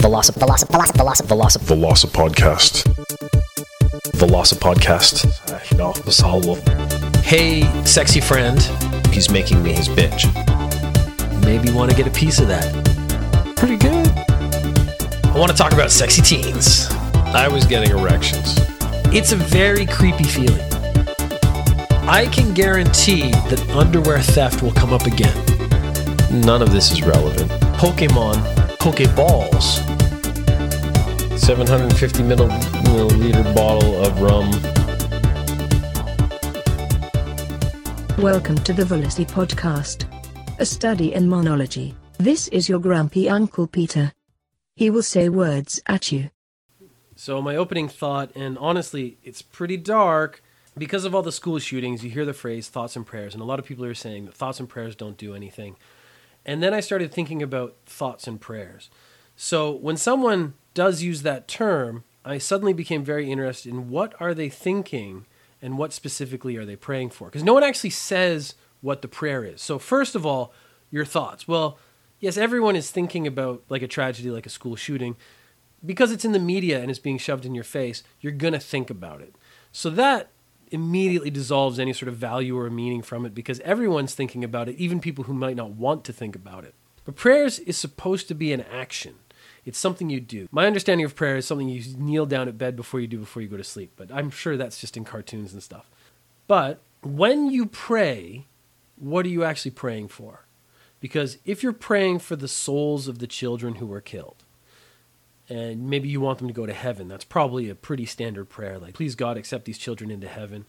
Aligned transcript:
Veloci- 0.00 0.32
Veloci- 0.32 0.66
Veloci- 0.66 0.92
Veloci- 0.96 1.22
Veloci- 1.26 1.58
Veloci 1.66 2.06
Podcast. 2.08 2.84
Veloci 4.14 4.56
Podcast. 4.56 5.26
Ja, 5.78 5.92
besalvo. 6.04 6.58
Hey, 7.22 7.64
sexy 7.84 8.20
friend. 8.20 8.60
He's 9.12 9.28
making 9.30 9.62
me 9.62 9.72
his 9.72 9.88
bitch. 9.88 10.26
Maybe 11.44 11.68
you 11.68 11.74
want 11.76 11.90
to 11.90 11.96
get 11.96 12.06
a 12.06 12.10
piece 12.10 12.40
of 12.42 12.48
that. 12.48 12.66
Pretty 13.56 13.76
good. 13.76 14.10
I 15.34 15.38
want 15.38 15.50
to 15.50 15.56
talk 15.56 15.72
about 15.72 15.90
sexy 15.90 16.20
teens. 16.22 16.88
I 17.34 17.48
was 17.48 17.64
getting 17.66 17.90
erections. 17.96 18.58
It's 19.12 19.32
a 19.32 19.36
very 19.36 19.86
creepy 19.86 20.24
feeling. 20.24 20.60
I 22.08 22.26
can 22.26 22.52
guarantee 22.52 23.30
that 23.48 23.60
underwear 23.76 24.18
theft 24.20 24.60
will 24.62 24.72
come 24.72 24.92
up 24.92 25.06
again. 25.06 25.34
None 26.30 26.62
of 26.62 26.72
this 26.72 26.90
is 26.92 27.02
relevant. 27.02 27.48
Pokemon, 27.78 28.36
Pokeballs. 28.84 29.80
750 31.38 32.22
milliliter 32.22 33.54
bottle 33.54 34.04
of 34.04 34.20
rum. 34.20 34.50
Welcome 38.22 38.56
to 38.56 38.74
the 38.74 38.84
Veloci 38.84 39.26
Podcast, 39.26 40.04
a 40.58 40.66
study 40.66 41.14
in 41.14 41.30
monology. 41.30 41.94
This 42.18 42.48
is 42.48 42.68
your 42.68 42.78
grumpy 42.78 43.26
Uncle 43.26 43.66
Peter. 43.66 44.12
He 44.76 44.90
will 44.90 45.02
say 45.02 45.30
words 45.30 45.80
at 45.86 46.12
you. 46.12 46.28
So, 47.16 47.40
my 47.40 47.56
opening 47.56 47.88
thought, 47.88 48.32
and 48.36 48.58
honestly, 48.58 49.16
it's 49.22 49.40
pretty 49.40 49.78
dark. 49.78 50.42
Because 50.76 51.06
of 51.06 51.14
all 51.14 51.22
the 51.22 51.32
school 51.32 51.58
shootings, 51.58 52.04
you 52.04 52.10
hear 52.10 52.26
the 52.26 52.34
phrase 52.34 52.68
thoughts 52.68 52.96
and 52.96 53.06
prayers, 53.06 53.32
and 53.32 53.42
a 53.42 53.46
lot 53.46 53.58
of 53.58 53.64
people 53.64 53.86
are 53.86 53.94
saying 53.94 54.26
that 54.26 54.34
thoughts 54.34 54.60
and 54.60 54.68
prayers 54.68 54.94
don't 54.94 55.16
do 55.16 55.34
anything. 55.34 55.76
And 56.46 56.62
then 56.62 56.74
I 56.74 56.80
started 56.80 57.12
thinking 57.12 57.42
about 57.42 57.76
thoughts 57.86 58.26
and 58.26 58.40
prayers. 58.40 58.90
So, 59.36 59.70
when 59.70 59.96
someone 59.96 60.54
does 60.74 61.02
use 61.02 61.22
that 61.22 61.48
term, 61.48 62.04
I 62.24 62.38
suddenly 62.38 62.72
became 62.72 63.04
very 63.04 63.30
interested 63.30 63.72
in 63.72 63.90
what 63.90 64.14
are 64.20 64.34
they 64.34 64.48
thinking 64.48 65.26
and 65.60 65.78
what 65.78 65.92
specifically 65.92 66.56
are 66.56 66.64
they 66.64 66.76
praying 66.76 67.10
for? 67.10 67.28
Because 67.28 67.42
no 67.42 67.54
one 67.54 67.64
actually 67.64 67.90
says 67.90 68.54
what 68.80 69.02
the 69.02 69.08
prayer 69.08 69.44
is. 69.44 69.62
So, 69.62 69.78
first 69.78 70.14
of 70.14 70.24
all, 70.26 70.52
your 70.90 71.04
thoughts. 71.04 71.48
Well, 71.48 71.78
yes, 72.20 72.36
everyone 72.36 72.76
is 72.76 72.90
thinking 72.90 73.26
about 73.26 73.62
like 73.68 73.82
a 73.82 73.88
tragedy 73.88 74.30
like 74.30 74.46
a 74.46 74.50
school 74.50 74.76
shooting. 74.76 75.16
Because 75.84 76.12
it's 76.12 76.24
in 76.24 76.32
the 76.32 76.38
media 76.38 76.80
and 76.80 76.90
it's 76.90 76.98
being 76.98 77.18
shoved 77.18 77.44
in 77.44 77.54
your 77.54 77.64
face, 77.64 78.02
you're 78.20 78.32
going 78.32 78.54
to 78.54 78.60
think 78.60 78.88
about 78.88 79.20
it. 79.20 79.34
So, 79.72 79.90
that 79.90 80.30
immediately 80.70 81.30
dissolves 81.30 81.78
any 81.78 81.92
sort 81.92 82.08
of 82.08 82.16
value 82.16 82.58
or 82.58 82.68
meaning 82.70 83.02
from 83.02 83.24
it 83.24 83.34
because 83.34 83.60
everyone's 83.60 84.14
thinking 84.14 84.44
about 84.44 84.68
it, 84.68 84.76
even 84.76 85.00
people 85.00 85.24
who 85.24 85.34
might 85.34 85.56
not 85.56 85.70
want 85.70 86.04
to 86.04 86.12
think 86.12 86.34
about 86.34 86.64
it. 86.64 86.74
But 87.04 87.16
prayers 87.16 87.58
is 87.58 87.76
supposed 87.76 88.28
to 88.28 88.34
be 88.34 88.52
an 88.52 88.62
action. 88.62 89.16
It's 89.64 89.78
something 89.78 90.10
you 90.10 90.20
do. 90.20 90.48
My 90.50 90.66
understanding 90.66 91.04
of 91.04 91.16
prayer 91.16 91.36
is 91.36 91.46
something 91.46 91.68
you 91.68 91.82
kneel 91.96 92.26
down 92.26 92.48
at 92.48 92.58
bed 92.58 92.76
before 92.76 93.00
you 93.00 93.06
do 93.06 93.18
before 93.18 93.42
you 93.42 93.48
go 93.48 93.56
to 93.56 93.64
sleep, 93.64 93.92
but 93.96 94.10
I'm 94.12 94.30
sure 94.30 94.56
that's 94.56 94.80
just 94.80 94.96
in 94.96 95.04
cartoons 95.04 95.52
and 95.52 95.62
stuff. 95.62 95.90
But 96.46 96.80
when 97.02 97.50
you 97.50 97.66
pray, 97.66 98.46
what 98.96 99.26
are 99.26 99.30
you 99.30 99.44
actually 99.44 99.70
praying 99.72 100.08
for? 100.08 100.46
Because 101.00 101.38
if 101.44 101.62
you're 101.62 101.72
praying 101.72 102.20
for 102.20 102.36
the 102.36 102.48
souls 102.48 103.08
of 103.08 103.18
the 103.18 103.26
children 103.26 103.76
who 103.76 103.86
were 103.86 104.00
killed, 104.00 104.43
and 105.48 105.88
maybe 105.88 106.08
you 106.08 106.20
want 106.20 106.38
them 106.38 106.48
to 106.48 106.54
go 106.54 106.66
to 106.66 106.72
heaven, 106.72 107.08
that's 107.08 107.24
probably 107.24 107.68
a 107.68 107.74
pretty 107.74 108.06
standard 108.06 108.48
prayer, 108.48 108.78
like, 108.78 108.94
please 108.94 109.14
God, 109.14 109.36
accept 109.36 109.64
these 109.64 109.78
children 109.78 110.10
into 110.10 110.28
heaven. 110.28 110.66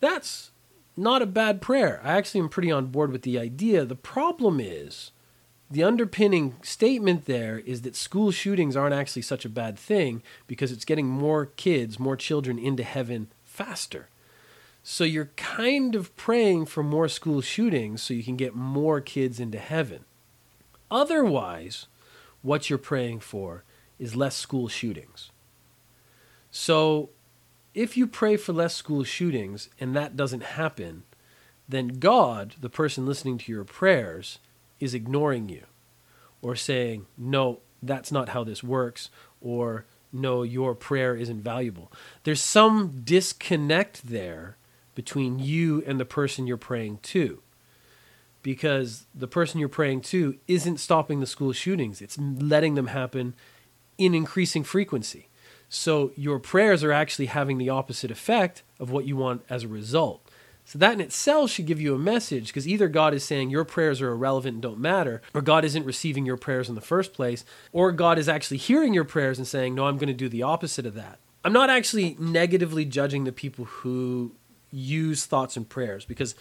That's 0.00 0.50
not 0.96 1.22
a 1.22 1.26
bad 1.26 1.60
prayer. 1.62 2.00
I 2.04 2.14
actually 2.14 2.40
am 2.40 2.48
pretty 2.48 2.70
on 2.70 2.86
board 2.86 3.12
with 3.12 3.22
the 3.22 3.38
idea. 3.38 3.84
The 3.84 3.94
problem 3.94 4.60
is, 4.60 5.12
the 5.70 5.82
underpinning 5.82 6.54
statement 6.62 7.24
there 7.24 7.58
is 7.58 7.82
that 7.82 7.96
school 7.96 8.30
shootings 8.30 8.76
aren't 8.76 8.94
actually 8.94 9.22
such 9.22 9.44
a 9.44 9.50
bad 9.50 9.78
thing 9.78 10.22
because 10.46 10.70
it's 10.70 10.84
getting 10.84 11.08
more 11.08 11.46
kids, 11.46 11.98
more 11.98 12.16
children 12.16 12.58
into 12.58 12.84
heaven 12.84 13.28
faster. 13.44 14.08
So 14.82 15.02
you're 15.02 15.30
kind 15.36 15.96
of 15.96 16.14
praying 16.16 16.66
for 16.66 16.84
more 16.84 17.08
school 17.08 17.40
shootings 17.40 18.02
so 18.02 18.14
you 18.14 18.22
can 18.22 18.36
get 18.36 18.54
more 18.54 19.00
kids 19.00 19.40
into 19.40 19.58
heaven. 19.58 20.04
Otherwise, 20.88 21.86
what 22.42 22.70
you're 22.70 22.78
praying 22.78 23.18
for 23.18 23.64
is 23.98 24.16
less 24.16 24.36
school 24.36 24.68
shootings. 24.68 25.30
So 26.50 27.10
if 27.74 27.96
you 27.96 28.06
pray 28.06 28.36
for 28.36 28.52
less 28.52 28.74
school 28.74 29.04
shootings 29.04 29.68
and 29.78 29.94
that 29.94 30.16
doesn't 30.16 30.42
happen, 30.42 31.02
then 31.68 31.98
God, 31.98 32.54
the 32.60 32.70
person 32.70 33.06
listening 33.06 33.38
to 33.38 33.52
your 33.52 33.64
prayers, 33.64 34.38
is 34.78 34.94
ignoring 34.94 35.48
you 35.48 35.64
or 36.42 36.54
saying, 36.54 37.06
no, 37.16 37.60
that's 37.82 38.12
not 38.12 38.30
how 38.30 38.44
this 38.44 38.62
works, 38.62 39.10
or 39.40 39.84
no, 40.12 40.42
your 40.42 40.74
prayer 40.74 41.16
isn't 41.16 41.42
valuable. 41.42 41.90
There's 42.24 42.40
some 42.40 43.02
disconnect 43.04 44.06
there 44.06 44.56
between 44.94 45.38
you 45.38 45.82
and 45.86 46.00
the 46.00 46.04
person 46.04 46.46
you're 46.46 46.56
praying 46.56 47.00
to. 47.02 47.42
Because 48.42 49.06
the 49.14 49.26
person 49.26 49.58
you're 49.58 49.68
praying 49.68 50.02
to 50.02 50.38
isn't 50.46 50.78
stopping 50.78 51.20
the 51.20 51.26
school 51.26 51.52
shootings, 51.52 52.00
it's 52.00 52.16
letting 52.18 52.74
them 52.74 52.86
happen 52.88 53.34
in 53.98 54.14
increasing 54.14 54.64
frequency. 54.64 55.28
So 55.68 56.12
your 56.16 56.38
prayers 56.38 56.84
are 56.84 56.92
actually 56.92 57.26
having 57.26 57.58
the 57.58 57.70
opposite 57.70 58.10
effect 58.10 58.62
of 58.78 58.90
what 58.90 59.04
you 59.04 59.16
want 59.16 59.42
as 59.50 59.64
a 59.64 59.68
result. 59.68 60.22
So 60.64 60.78
that 60.80 60.94
in 60.94 61.00
itself 61.00 61.50
should 61.50 61.66
give 61.66 61.80
you 61.80 61.94
a 61.94 61.98
message 61.98 62.48
because 62.48 62.66
either 62.66 62.88
God 62.88 63.14
is 63.14 63.24
saying 63.24 63.50
your 63.50 63.64
prayers 63.64 64.00
are 64.00 64.10
irrelevant 64.10 64.54
and 64.54 64.62
don't 64.62 64.80
matter, 64.80 65.22
or 65.32 65.40
God 65.40 65.64
isn't 65.64 65.86
receiving 65.86 66.26
your 66.26 66.36
prayers 66.36 66.68
in 66.68 66.74
the 66.74 66.80
first 66.80 67.12
place, 67.12 67.44
or 67.72 67.92
God 67.92 68.18
is 68.18 68.28
actually 68.28 68.56
hearing 68.56 68.92
your 68.92 69.04
prayers 69.04 69.38
and 69.38 69.46
saying, 69.46 69.76
No, 69.76 69.86
I'm 69.86 69.96
going 69.96 70.08
to 70.08 70.14
do 70.14 70.28
the 70.28 70.42
opposite 70.42 70.84
of 70.84 70.94
that. 70.94 71.20
I'm 71.44 71.52
not 71.52 71.70
actually 71.70 72.16
negatively 72.18 72.84
judging 72.84 73.22
the 73.22 73.30
people 73.30 73.66
who 73.66 74.32
use 74.72 75.24
thoughts 75.24 75.56
and 75.56 75.68
prayers 75.68 76.04
because 76.04 76.34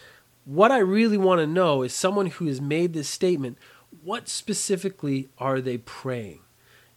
what 0.46 0.72
I 0.72 0.80
really 0.80 1.18
want 1.18 1.40
to 1.40 1.48
know 1.48 1.84
is 1.84 1.94
someone 1.94 2.28
who 2.28 2.48
has 2.48 2.60
made 2.60 2.94
this 2.94 3.08
statement, 3.08 3.60
what 4.04 4.28
specifically 4.28 5.30
are 5.38 5.62
they 5.62 5.78
praying? 5.78 6.42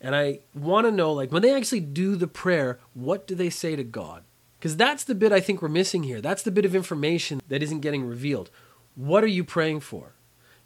And 0.00 0.14
I 0.14 0.40
want 0.54 0.86
to 0.86 0.92
know, 0.92 1.12
like, 1.12 1.32
when 1.32 1.42
they 1.42 1.54
actually 1.54 1.80
do 1.80 2.16
the 2.16 2.28
prayer, 2.28 2.78
what 2.94 3.26
do 3.26 3.34
they 3.34 3.50
say 3.50 3.74
to 3.76 3.84
God? 3.84 4.22
Because 4.58 4.76
that's 4.76 5.04
the 5.04 5.14
bit 5.14 5.32
I 5.32 5.40
think 5.40 5.60
we're 5.60 5.68
missing 5.68 6.02
here. 6.04 6.20
That's 6.20 6.42
the 6.42 6.50
bit 6.50 6.64
of 6.64 6.74
information 6.74 7.40
that 7.48 7.62
isn't 7.62 7.80
getting 7.80 8.04
revealed. 8.04 8.50
What 8.94 9.24
are 9.24 9.28
you 9.28 9.44
praying 9.44 9.80
for? 9.80 10.14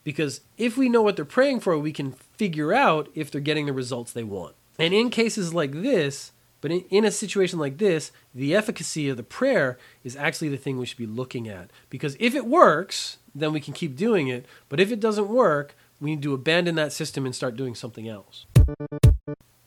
Because 0.05 0.41
if 0.57 0.77
we 0.77 0.89
know 0.89 1.03
what 1.03 1.17
they're 1.17 1.25
praying 1.25 1.61
for, 1.61 1.79
we 1.79 1.93
can 1.93 2.13
figure 2.13 2.73
out 2.73 3.09
if 3.15 3.31
they're 3.31 3.41
getting 3.41 3.67
the 3.67 3.73
results 3.73 4.13
they 4.13 4.25
want. 4.25 4.55
And 4.79 4.93
in 4.93 5.11
cases 5.11 5.55
like 5.55 5.73
this, 5.73 6.33
but 6.61 6.71
in, 6.71 6.81
in 6.91 7.05
a 7.05 7.11
situation 7.11 7.59
like 7.59 7.79
this, 7.79 8.13
the 8.35 8.55
efficacy 8.55 9.09
of 9.09 9.17
the 9.17 9.23
prayer 9.23 9.79
is 10.03 10.17
actually 10.17 10.49
the 10.49 10.57
thing 10.57 10.79
we 10.79 10.87
should 10.87 10.99
be 10.99 11.07
looking 11.07 11.49
at. 11.49 11.71
Because 11.91 12.17
if 12.19 12.35
it 12.35 12.47
works, 12.47 13.19
then 13.35 13.53
we 13.53 13.61
can 13.61 13.75
keep 13.75 13.97
doing 13.97 14.29
it. 14.29 14.47
But 14.69 14.81
if 14.81 14.91
it 14.91 15.01
doesn't 15.01 15.29
work, 15.29 15.77
we 16.03 16.11
need 16.11 16.23
to 16.23 16.35
abandon 16.35 16.75
that 16.75 16.93
system 16.93 17.25
and 17.25 17.35
start 17.35 17.57
doing 17.57 17.77
something 17.77 18.09
else. 18.09 18.45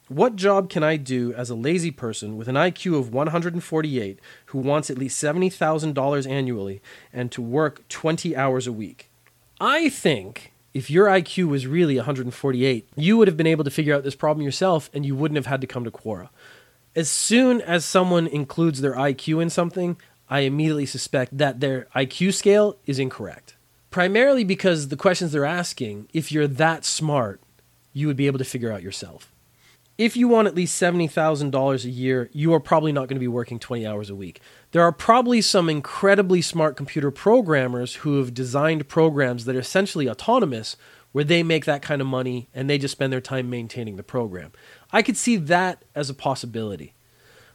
What 0.09 0.35
job 0.35 0.69
can 0.69 0.83
I 0.83 0.97
do 0.97 1.33
as 1.33 1.49
a 1.49 1.55
lazy 1.55 1.91
person 1.91 2.35
with 2.35 2.49
an 2.49 2.55
IQ 2.55 2.99
of 2.99 3.13
148 3.13 4.19
who 4.47 4.59
wants 4.59 4.89
at 4.89 4.97
least 4.97 5.23
$70,000 5.23 6.29
annually 6.29 6.81
and 7.13 7.31
to 7.31 7.41
work 7.41 7.87
20 7.87 8.35
hours 8.35 8.67
a 8.67 8.73
week? 8.73 9.09
I 9.61 9.87
think 9.87 10.51
if 10.73 10.91
your 10.91 11.07
IQ 11.07 11.47
was 11.47 11.65
really 11.65 11.95
148, 11.95 12.89
you 12.97 13.17
would 13.17 13.29
have 13.29 13.37
been 13.37 13.47
able 13.47 13.63
to 13.63 13.71
figure 13.71 13.95
out 13.95 14.03
this 14.03 14.13
problem 14.13 14.43
yourself 14.43 14.89
and 14.93 15.05
you 15.05 15.15
wouldn't 15.15 15.37
have 15.37 15.45
had 15.45 15.61
to 15.61 15.67
come 15.67 15.85
to 15.85 15.91
Quora. 15.91 16.29
As 16.97 17.09
soon 17.09 17.61
as 17.61 17.85
someone 17.85 18.27
includes 18.27 18.81
their 18.81 18.95
IQ 18.95 19.41
in 19.41 19.49
something, 19.49 19.95
I 20.29 20.41
immediately 20.41 20.85
suspect 20.85 21.37
that 21.37 21.61
their 21.61 21.87
IQ 21.95 22.33
scale 22.33 22.75
is 22.85 22.99
incorrect. 22.99 23.54
Primarily 23.95 24.43
because 24.43 24.89
the 24.89 24.97
questions 24.97 25.31
they're 25.31 25.45
asking, 25.45 26.09
if 26.11 26.29
you're 26.29 26.49
that 26.49 26.83
smart, 26.83 27.39
you 27.93 28.07
would 28.07 28.17
be 28.17 28.27
able 28.27 28.39
to 28.39 28.43
figure 28.43 28.69
out 28.69 28.83
yourself 28.83 29.31
if 29.97 30.17
you 30.17 30.27
want 30.27 30.47
at 30.47 30.55
least 30.55 30.81
$70,000 30.81 31.85
a 31.85 31.89
year, 31.89 32.29
you 32.33 32.53
are 32.53 32.59
probably 32.59 32.91
not 32.91 33.07
going 33.07 33.15
to 33.15 33.21
be 33.21 33.27
working 33.27 33.59
20 33.59 33.87
hours 33.87 34.09
a 34.09 34.15
week. 34.15 34.41
There 34.71 34.83
are 34.83 34.91
probably 34.91 35.41
some 35.41 35.69
incredibly 35.69 36.41
smart 36.41 36.75
computer 36.75 37.11
programmers 37.11 37.95
who 37.95 38.17
have 38.17 38.33
designed 38.33 38.89
programs 38.89 39.45
that 39.45 39.55
are 39.55 39.59
essentially 39.59 40.09
autonomous 40.09 40.75
where 41.13 41.23
they 41.23 41.43
make 41.43 41.63
that 41.63 41.81
kind 41.81 42.01
of 42.01 42.07
money 42.07 42.49
and 42.53 42.69
they 42.69 42.77
just 42.77 42.91
spend 42.91 43.13
their 43.13 43.21
time 43.21 43.49
maintaining 43.49 43.95
the 43.95 44.03
program. 44.03 44.51
I 44.91 45.01
could 45.01 45.15
see 45.15 45.37
that 45.37 45.85
as 45.95 46.09
a 46.09 46.13
possibility. 46.13 46.94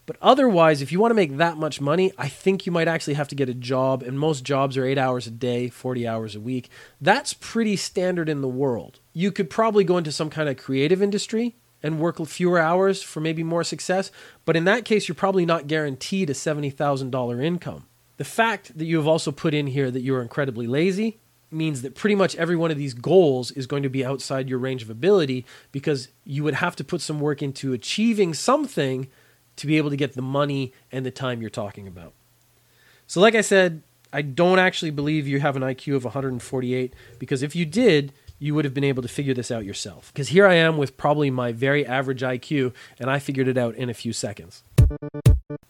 But 0.06 0.17
otherwise, 0.20 0.82
if 0.82 0.91
you 0.91 0.99
want 0.99 1.11
to 1.11 1.17
make 1.17 1.37
that 1.37 1.56
much 1.56 1.81
money, 1.81 2.12
I 2.19 2.29
think 2.29 2.67
you 2.67 2.73
might 2.73 2.88
actually 2.88 3.14
have 3.14 3.29
to 3.29 3.35
get 3.35 3.49
a 3.49 3.55
job, 3.55 4.02
and 4.02 4.19
most 4.19 4.44
jobs 4.44 4.76
are 4.76 4.85
eight 4.85 4.99
hours 4.99 5.26
a 5.26 5.31
day, 5.31 5.69
40 5.69 6.06
hours 6.06 6.35
a 6.35 6.41
week. 6.41 6.69
That's 7.00 7.35
pretty 7.35 7.76
standard 7.76 8.29
in 8.29 8.41
the 8.41 8.49
world. 8.49 9.00
You 9.12 9.31
could 9.31 9.50
probably 9.50 9.85
go 9.85 9.99
into 9.99 10.12
some 10.12 10.31
kind 10.31 10.49
of 10.49 10.56
creative 10.56 11.02
industry 11.02 11.56
and 11.82 12.00
work 12.00 12.25
fewer 12.26 12.58
hours 12.58 13.02
for 13.02 13.20
maybe 13.20 13.43
more 13.43 13.64
success, 13.64 14.11
but 14.44 14.56
in 14.56 14.64
that 14.64 14.85
case, 14.85 15.08
you're 15.08 15.14
probably 15.14 15.47
not 15.47 15.67
guaranteed 15.67 16.29
a 16.29 16.35
$70,000 16.35 17.43
income. 17.43 17.87
The 18.17 18.25
fact 18.25 18.76
that 18.76 18.85
you 18.85 18.99
have 18.99 19.08
also 19.08 19.32
put 19.32 19.55
in 19.55 19.69
here 19.69 19.91
that 19.91 20.02
you 20.02 20.14
are 20.14 20.20
incredibly 20.20 20.67
lazy 20.67 21.20
means 21.50 21.82
that 21.82 21.94
pretty 21.94 22.14
much 22.14 22.37
every 22.37 22.56
one 22.56 22.70
of 22.70 22.79
these 22.79 22.94
goals 22.94 23.50
is 23.52 23.67
going 23.67 23.82
to 23.82 23.88
be 23.88 24.05
outside 24.05 24.49
your 24.49 24.58
range 24.58 24.82
of 24.82 24.91
ability 24.91 25.47
because 25.73 26.08
you 26.25 26.44
would 26.44 26.55
have 26.55 26.76
to 26.76 26.85
put 26.85 27.00
some 27.00 27.19
work 27.19 27.43
into 27.43 27.73
achieving 27.73 28.35
something 28.35 29.08
to 29.56 29.67
be 29.67 29.76
able 29.76 29.91
to 29.91 29.97
get 29.97 30.14
the 30.14 30.23
money 30.23 30.73
and 30.91 31.05
the 31.05 31.11
time 31.11 31.41
you're 31.41 31.50
talking 31.50 31.87
about. 31.87 32.12
So, 33.06 33.20
like 33.20 33.35
I 33.35 33.41
said, 33.41 33.82
I 34.12 34.23
don't 34.23 34.58
actually 34.58 34.91
believe 34.91 35.29
you 35.29 35.41
have 35.41 35.56
an 35.56 35.62
IQ 35.62 35.97
of 35.97 36.05
148 36.05 36.94
because 37.19 37.43
if 37.43 37.55
you 37.55 37.64
did, 37.64 38.12
you 38.38 38.55
would 38.55 38.64
have 38.64 38.75
been 38.75 38.85
able 38.85 39.02
to 39.02 39.08
figure 39.08 39.35
this 39.35 39.50
out 39.50 39.64
yourself. 39.64 40.11
Because 40.12 40.29
here 40.29 40.47
I 40.47 40.55
am 40.55 40.79
with 40.79 40.97
probably 40.97 41.31
my 41.31 41.52
very 41.52 41.87
average 41.87 42.23
IQ, 42.23 42.73
and 42.99 43.11
I 43.11 43.19
figured 43.19 43.47
it 43.47 43.58
out 43.58 43.75
in 43.76 43.91
a 43.91 43.94
few 43.94 44.12
seconds. 44.12 44.62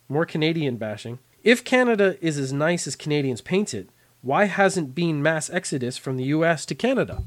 More 0.08 0.24
Canadian 0.24 0.76
bashing. 0.76 1.18
If 1.42 1.64
Canada 1.64 2.16
is 2.20 2.38
as 2.38 2.52
nice 2.52 2.86
as 2.86 2.96
Canadians 2.96 3.40
paint 3.40 3.74
it, 3.74 3.88
why 4.22 4.44
hasn't 4.44 4.94
been 4.94 5.22
mass 5.22 5.50
exodus 5.50 5.96
from 5.96 6.16
the 6.16 6.24
US 6.24 6.64
to 6.66 6.74
Canada? 6.74 7.22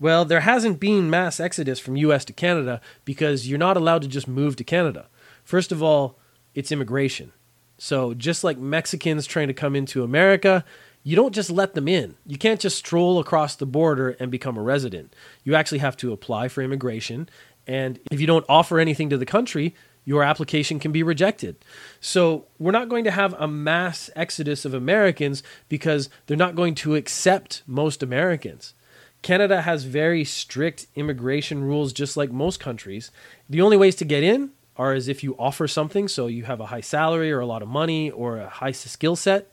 Well, 0.00 0.24
there 0.24 0.40
hasn't 0.40 0.80
been 0.80 1.10
mass 1.10 1.38
exodus 1.40 1.78
from 1.78 1.96
US 1.96 2.24
to 2.26 2.32
Canada 2.32 2.80
because 3.04 3.48
you're 3.48 3.58
not 3.58 3.76
allowed 3.76 4.02
to 4.02 4.08
just 4.08 4.28
move 4.28 4.56
to 4.56 4.64
Canada. 4.64 5.06
First 5.48 5.72
of 5.72 5.82
all, 5.82 6.18
it's 6.54 6.70
immigration. 6.70 7.32
So, 7.78 8.12
just 8.12 8.44
like 8.44 8.58
Mexicans 8.58 9.26
trying 9.26 9.48
to 9.48 9.54
come 9.54 9.74
into 9.74 10.04
America, 10.04 10.62
you 11.02 11.16
don't 11.16 11.34
just 11.34 11.48
let 11.48 11.72
them 11.72 11.88
in. 11.88 12.16
You 12.26 12.36
can't 12.36 12.60
just 12.60 12.76
stroll 12.76 13.18
across 13.18 13.56
the 13.56 13.64
border 13.64 14.10
and 14.20 14.30
become 14.30 14.58
a 14.58 14.62
resident. 14.62 15.16
You 15.44 15.54
actually 15.54 15.78
have 15.78 15.96
to 15.98 16.12
apply 16.12 16.48
for 16.48 16.60
immigration. 16.60 17.30
And 17.66 17.98
if 18.10 18.20
you 18.20 18.26
don't 18.26 18.44
offer 18.46 18.78
anything 18.78 19.08
to 19.08 19.16
the 19.16 19.24
country, 19.24 19.74
your 20.04 20.22
application 20.22 20.78
can 20.78 20.92
be 20.92 21.02
rejected. 21.02 21.56
So 21.98 22.44
we're 22.58 22.70
not 22.72 22.90
going 22.90 23.04
to 23.04 23.10
have 23.10 23.32
a 23.38 23.48
mass 23.48 24.10
exodus 24.14 24.66
of 24.66 24.74
Americans 24.74 25.42
because 25.70 26.10
they're 26.26 26.36
not 26.36 26.56
going 26.56 26.74
to 26.74 26.94
accept 26.94 27.62
most 27.66 28.02
Americans. 28.02 28.74
Canada 29.22 29.62
has 29.62 29.84
very 29.84 30.24
strict 30.24 30.88
immigration 30.94 31.64
rules, 31.64 31.94
just 31.94 32.18
like 32.18 32.30
most 32.30 32.60
countries. 32.60 33.10
The 33.48 33.62
only 33.62 33.78
ways 33.78 33.96
to 33.96 34.04
get 34.04 34.22
in 34.22 34.50
are 34.78 34.94
as 34.94 35.08
if 35.08 35.22
you 35.22 35.34
offer 35.38 35.68
something, 35.68 36.08
so 36.08 36.28
you 36.28 36.44
have 36.44 36.60
a 36.60 36.66
high 36.66 36.80
salary 36.80 37.30
or 37.30 37.40
a 37.40 37.46
lot 37.46 37.62
of 37.62 37.68
money 37.68 38.10
or 38.10 38.38
a 38.38 38.48
high 38.48 38.72
skill 38.72 39.16
set 39.16 39.52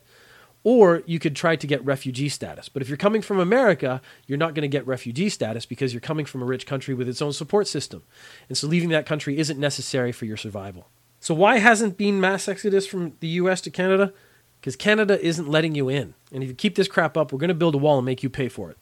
or 0.66 1.04
you 1.06 1.20
could 1.20 1.36
try 1.36 1.56
to 1.56 1.68
get 1.68 1.86
refugee 1.86 2.28
status. 2.28 2.70
But 2.70 2.82
if 2.82 2.90
you're 2.90 2.98
coming 2.98 3.22
from 3.22 3.40
America, 3.40 4.02
you're 4.26 4.40
not 4.40 4.56
going 4.56 4.64
to 4.64 4.68
get 4.68 4.86
refugee 4.88 5.30
status 5.30 5.64
because 5.64 5.94
you're 5.94 6.02
coming 6.02 6.26
from 6.26 6.42
a 6.42 6.46
rich 6.46 6.66
country 6.66 6.96
with 6.96 7.08
its 7.08 7.22
own 7.22 7.34
support 7.34 7.68
system. 7.68 8.04
And 8.50 8.58
so 8.58 8.68
leaving 8.68 8.90
that 8.90 9.06
country 9.06 9.38
isn't 9.38 9.60
necessary 9.60 10.12
for 10.12 10.26
your 10.26 10.38
survival. 10.38 10.90
So 11.20 11.36
why 11.36 11.60
hasn't 11.60 11.98
been 11.98 12.20
mass 12.20 12.48
exodus 12.48 12.88
from 12.88 13.14
the 13.20 13.28
US 13.28 13.62
to 13.62 13.70
Canada? 13.70 14.12
Because 14.60 14.76
Canada 14.76 15.24
isn't 15.24 15.48
letting 15.48 15.76
you 15.76 15.88
in. 15.88 16.16
And 16.32 16.42
if 16.42 16.50
you 16.50 16.56
keep 16.56 16.74
this 16.74 16.88
crap 16.88 17.16
up, 17.16 17.32
we're 17.32 17.40
going 17.40 17.50
to 17.50 17.54
build 17.54 17.76
a 17.76 17.78
wall 17.78 18.00
and 18.00 18.06
make 18.06 18.24
you 18.24 18.30
pay 18.32 18.50
for 18.50 18.72
it. 18.72 18.78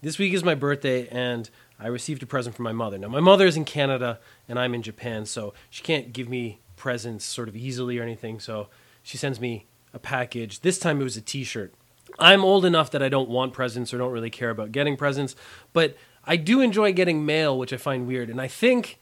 This 0.00 0.18
week 0.18 0.32
is 0.32 0.42
my 0.42 0.54
birthday, 0.54 1.06
and 1.08 1.50
I 1.80 1.86
received 1.86 2.22
a 2.22 2.26
present 2.26 2.54
from 2.54 2.64
my 2.64 2.72
mother. 2.72 2.98
Now, 2.98 3.08
my 3.08 3.20
mother 3.20 3.46
is 3.46 3.56
in 3.56 3.64
Canada, 3.64 4.20
and 4.48 4.58
I'm 4.58 4.74
in 4.74 4.82
Japan, 4.82 5.24
so 5.24 5.54
she 5.70 5.82
can't 5.82 6.12
give 6.12 6.28
me 6.28 6.60
presents 6.76 7.24
sort 7.24 7.48
of 7.48 7.56
easily 7.56 7.98
or 7.98 8.02
anything. 8.02 8.40
So 8.40 8.68
she 9.02 9.16
sends 9.16 9.40
me 9.40 9.66
a 9.92 9.98
package. 9.98 10.60
This 10.60 10.78
time 10.78 11.00
it 11.00 11.04
was 11.04 11.16
a 11.16 11.20
t 11.20 11.44
shirt. 11.44 11.74
I'm 12.18 12.44
old 12.44 12.64
enough 12.64 12.90
that 12.90 13.02
I 13.02 13.08
don't 13.08 13.28
want 13.28 13.52
presents 13.52 13.94
or 13.94 13.98
don't 13.98 14.12
really 14.12 14.30
care 14.30 14.50
about 14.50 14.72
getting 14.72 14.96
presents, 14.96 15.36
but 15.72 15.96
I 16.24 16.36
do 16.36 16.60
enjoy 16.60 16.92
getting 16.92 17.24
mail, 17.24 17.56
which 17.58 17.72
I 17.72 17.76
find 17.76 18.06
weird. 18.06 18.28
And 18.28 18.40
I 18.40 18.48
think 18.48 18.98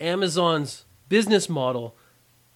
Amazon's 0.00 0.84
business 1.08 1.48
model 1.48 1.96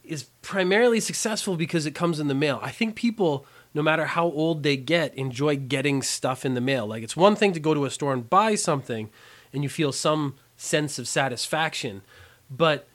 is 0.02 0.24
primarily 0.42 1.00
successful 1.00 1.56
because 1.56 1.86
it 1.86 1.94
comes 1.94 2.18
in 2.18 2.28
the 2.28 2.34
mail. 2.34 2.58
I 2.62 2.70
think 2.70 2.96
people, 2.96 3.46
no 3.74 3.82
matter 3.82 4.06
how 4.06 4.26
old 4.26 4.62
they 4.62 4.76
get, 4.76 5.14
enjoy 5.14 5.56
getting 5.56 6.02
stuff 6.02 6.44
in 6.44 6.54
the 6.54 6.60
mail. 6.60 6.86
Like 6.86 7.02
it's 7.02 7.16
one 7.16 7.36
thing 7.36 7.52
to 7.52 7.60
go 7.60 7.74
to 7.74 7.84
a 7.84 7.90
store 7.90 8.12
and 8.12 8.28
buy 8.28 8.54
something 8.54 9.10
and 9.52 9.62
you 9.62 9.68
feel 9.68 9.92
some 9.92 10.34
sense 10.56 10.98
of 10.98 11.08
satisfaction, 11.08 12.02
but 12.50 12.86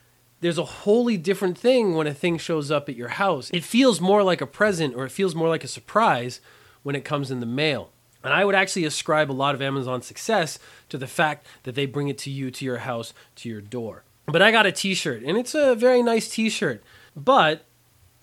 there's 0.41 0.57
a 0.57 0.65
wholly 0.65 1.17
different 1.17 1.57
thing 1.57 1.95
when 1.95 2.07
a 2.07 2.13
thing 2.13 2.37
shows 2.37 2.69
up 2.69 2.89
at 2.89 2.95
your 2.95 3.09
house. 3.09 3.49
It 3.51 3.63
feels 3.63 3.99
more 3.99 4.21
like 4.21 4.41
a 4.41 4.47
present 4.47 4.95
or 4.95 5.05
it 5.05 5.11
feels 5.11 5.33
more 5.33 5.49
like 5.49 5.63
a 5.63 5.67
surprise 5.67 6.39
when 6.83 6.95
it 6.95 7.05
comes 7.05 7.31
in 7.31 7.39
the 7.39 7.45
mail. 7.45 7.89
And 8.23 8.33
I 8.33 8.43
would 8.43 8.55
actually 8.55 8.85
ascribe 8.85 9.31
a 9.31 9.33
lot 9.33 9.55
of 9.55 9.61
Amazon's 9.61 10.05
success 10.05 10.59
to 10.89 10.97
the 10.97 11.07
fact 11.07 11.45
that 11.63 11.75
they 11.75 11.85
bring 11.85 12.07
it 12.07 12.17
to 12.19 12.31
you, 12.31 12.51
to 12.51 12.65
your 12.65 12.79
house, 12.79 13.13
to 13.37 13.49
your 13.49 13.61
door. 13.61 14.03
But 14.25 14.41
I 14.41 14.51
got 14.51 14.65
a 14.65 14.71
t 14.71 14.95
shirt, 14.95 15.21
and 15.23 15.37
it's 15.37 15.53
a 15.53 15.75
very 15.75 16.01
nice 16.01 16.27
t 16.27 16.49
shirt. 16.49 16.83
But 17.15 17.65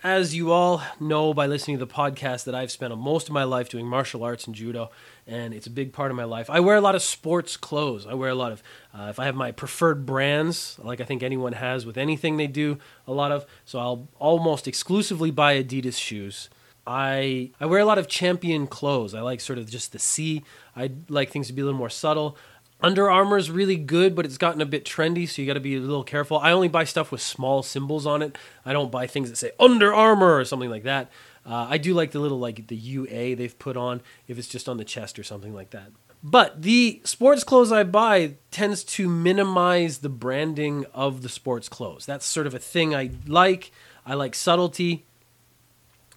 as 0.02 0.34
you 0.34 0.50
all 0.50 0.82
know 0.99 1.32
by 1.32 1.46
listening 1.46 1.79
to 1.79 1.84
the 1.84 1.93
podcast, 1.93 2.44
that 2.44 2.55
I've 2.55 2.73
spent 2.73 2.96
most 2.99 3.29
of 3.29 3.32
my 3.32 3.44
life 3.44 3.69
doing 3.69 3.87
martial 3.87 4.25
arts 4.25 4.46
and 4.46 4.55
judo, 4.55 4.90
and 5.26 5.54
it's 5.54 5.66
a 5.66 5.70
big 5.70 5.92
part 5.92 6.10
of 6.10 6.16
my 6.16 6.24
life. 6.24 6.50
I 6.50 6.60
wear 6.60 6.76
a 6.76 6.80
lot 6.80 6.94
of 6.94 7.02
sports 7.02 7.56
clothes. 7.56 8.06
I 8.06 8.14
wear 8.14 8.30
a 8.30 8.34
lot 8.34 8.52
of, 8.52 8.62
uh, 8.92 9.08
if 9.10 9.19
I 9.19 9.24
have 9.26 9.34
my 9.34 9.52
preferred 9.52 10.04
brands, 10.04 10.78
like 10.82 11.00
I 11.00 11.04
think 11.04 11.22
anyone 11.22 11.52
has 11.52 11.86
with 11.86 11.96
anything 11.96 12.36
they 12.36 12.46
do, 12.46 12.78
a 13.06 13.12
lot 13.12 13.32
of, 13.32 13.46
so 13.64 13.78
I'll 13.78 14.08
almost 14.19 14.66
exclusively 14.66 15.30
buy 15.30 15.62
Adidas 15.62 15.98
shoes. 15.98 16.50
I 16.86 17.50
I 17.60 17.66
wear 17.66 17.78
a 17.78 17.84
lot 17.84 17.98
of 17.98 18.08
champion 18.08 18.66
clothes. 18.66 19.14
I 19.14 19.20
like 19.20 19.40
sort 19.40 19.58
of 19.58 19.70
just 19.70 19.92
the 19.92 20.00
C. 20.00 20.42
I 20.74 20.90
like 21.08 21.30
things 21.30 21.46
to 21.46 21.52
be 21.52 21.62
a 21.62 21.64
little 21.64 21.78
more 21.78 21.90
subtle. 21.90 22.36
Under 22.80 23.08
Armour 23.08 23.36
is 23.36 23.48
really 23.48 23.76
good, 23.76 24.16
but 24.16 24.24
it's 24.24 24.36
gotten 24.36 24.60
a 24.60 24.66
bit 24.66 24.84
trendy, 24.84 25.28
so 25.28 25.40
you 25.40 25.46
got 25.46 25.54
to 25.54 25.60
be 25.60 25.76
a 25.76 25.80
little 25.80 26.02
careful. 26.02 26.38
I 26.38 26.50
only 26.50 26.66
buy 26.66 26.82
stuff 26.82 27.12
with 27.12 27.20
small 27.20 27.62
symbols 27.62 28.06
on 28.06 28.22
it. 28.22 28.36
I 28.66 28.72
don't 28.72 28.90
buy 28.90 29.06
things 29.06 29.30
that 29.30 29.36
say 29.36 29.52
Under 29.60 29.94
Armour 29.94 30.36
or 30.36 30.44
something 30.44 30.70
like 30.70 30.82
that. 30.82 31.08
Uh, 31.44 31.67
I 31.71 31.79
do 31.79 31.94
like 31.94 32.12
the 32.12 32.21
little 32.21 32.39
like 32.39 32.69
the 32.69 32.77
UA 32.77 33.37
they've 33.37 33.59
put 33.59 33.77
on 33.77 34.00
if 34.29 34.39
it's 34.39 34.49
just 34.49 34.69
on 34.69 34.77
the 34.77 34.85
chest 34.85 35.19
or 35.19 35.23
something 35.23 35.55
like 35.55 35.71
that. 35.71 35.91
But 36.23 36.62
the 36.62 37.00
sports 37.05 37.43
clothes 37.43 37.73
I 37.73 37.83
buy 37.83 38.35
tends 38.53 38.85
to 38.85 39.09
minimize 39.09 39.99
the 39.99 40.09
branding 40.09 40.87
of 40.94 41.23
the 41.23 41.29
sports 41.29 41.69
clothes. 41.69 42.06
That's 42.06 42.25
sort 42.25 42.47
of 42.47 42.55
a 42.55 42.61
thing 42.61 42.94
I 42.94 43.11
like. 43.27 43.73
I 44.06 44.15
like 44.15 44.37
subtlety. 44.37 45.05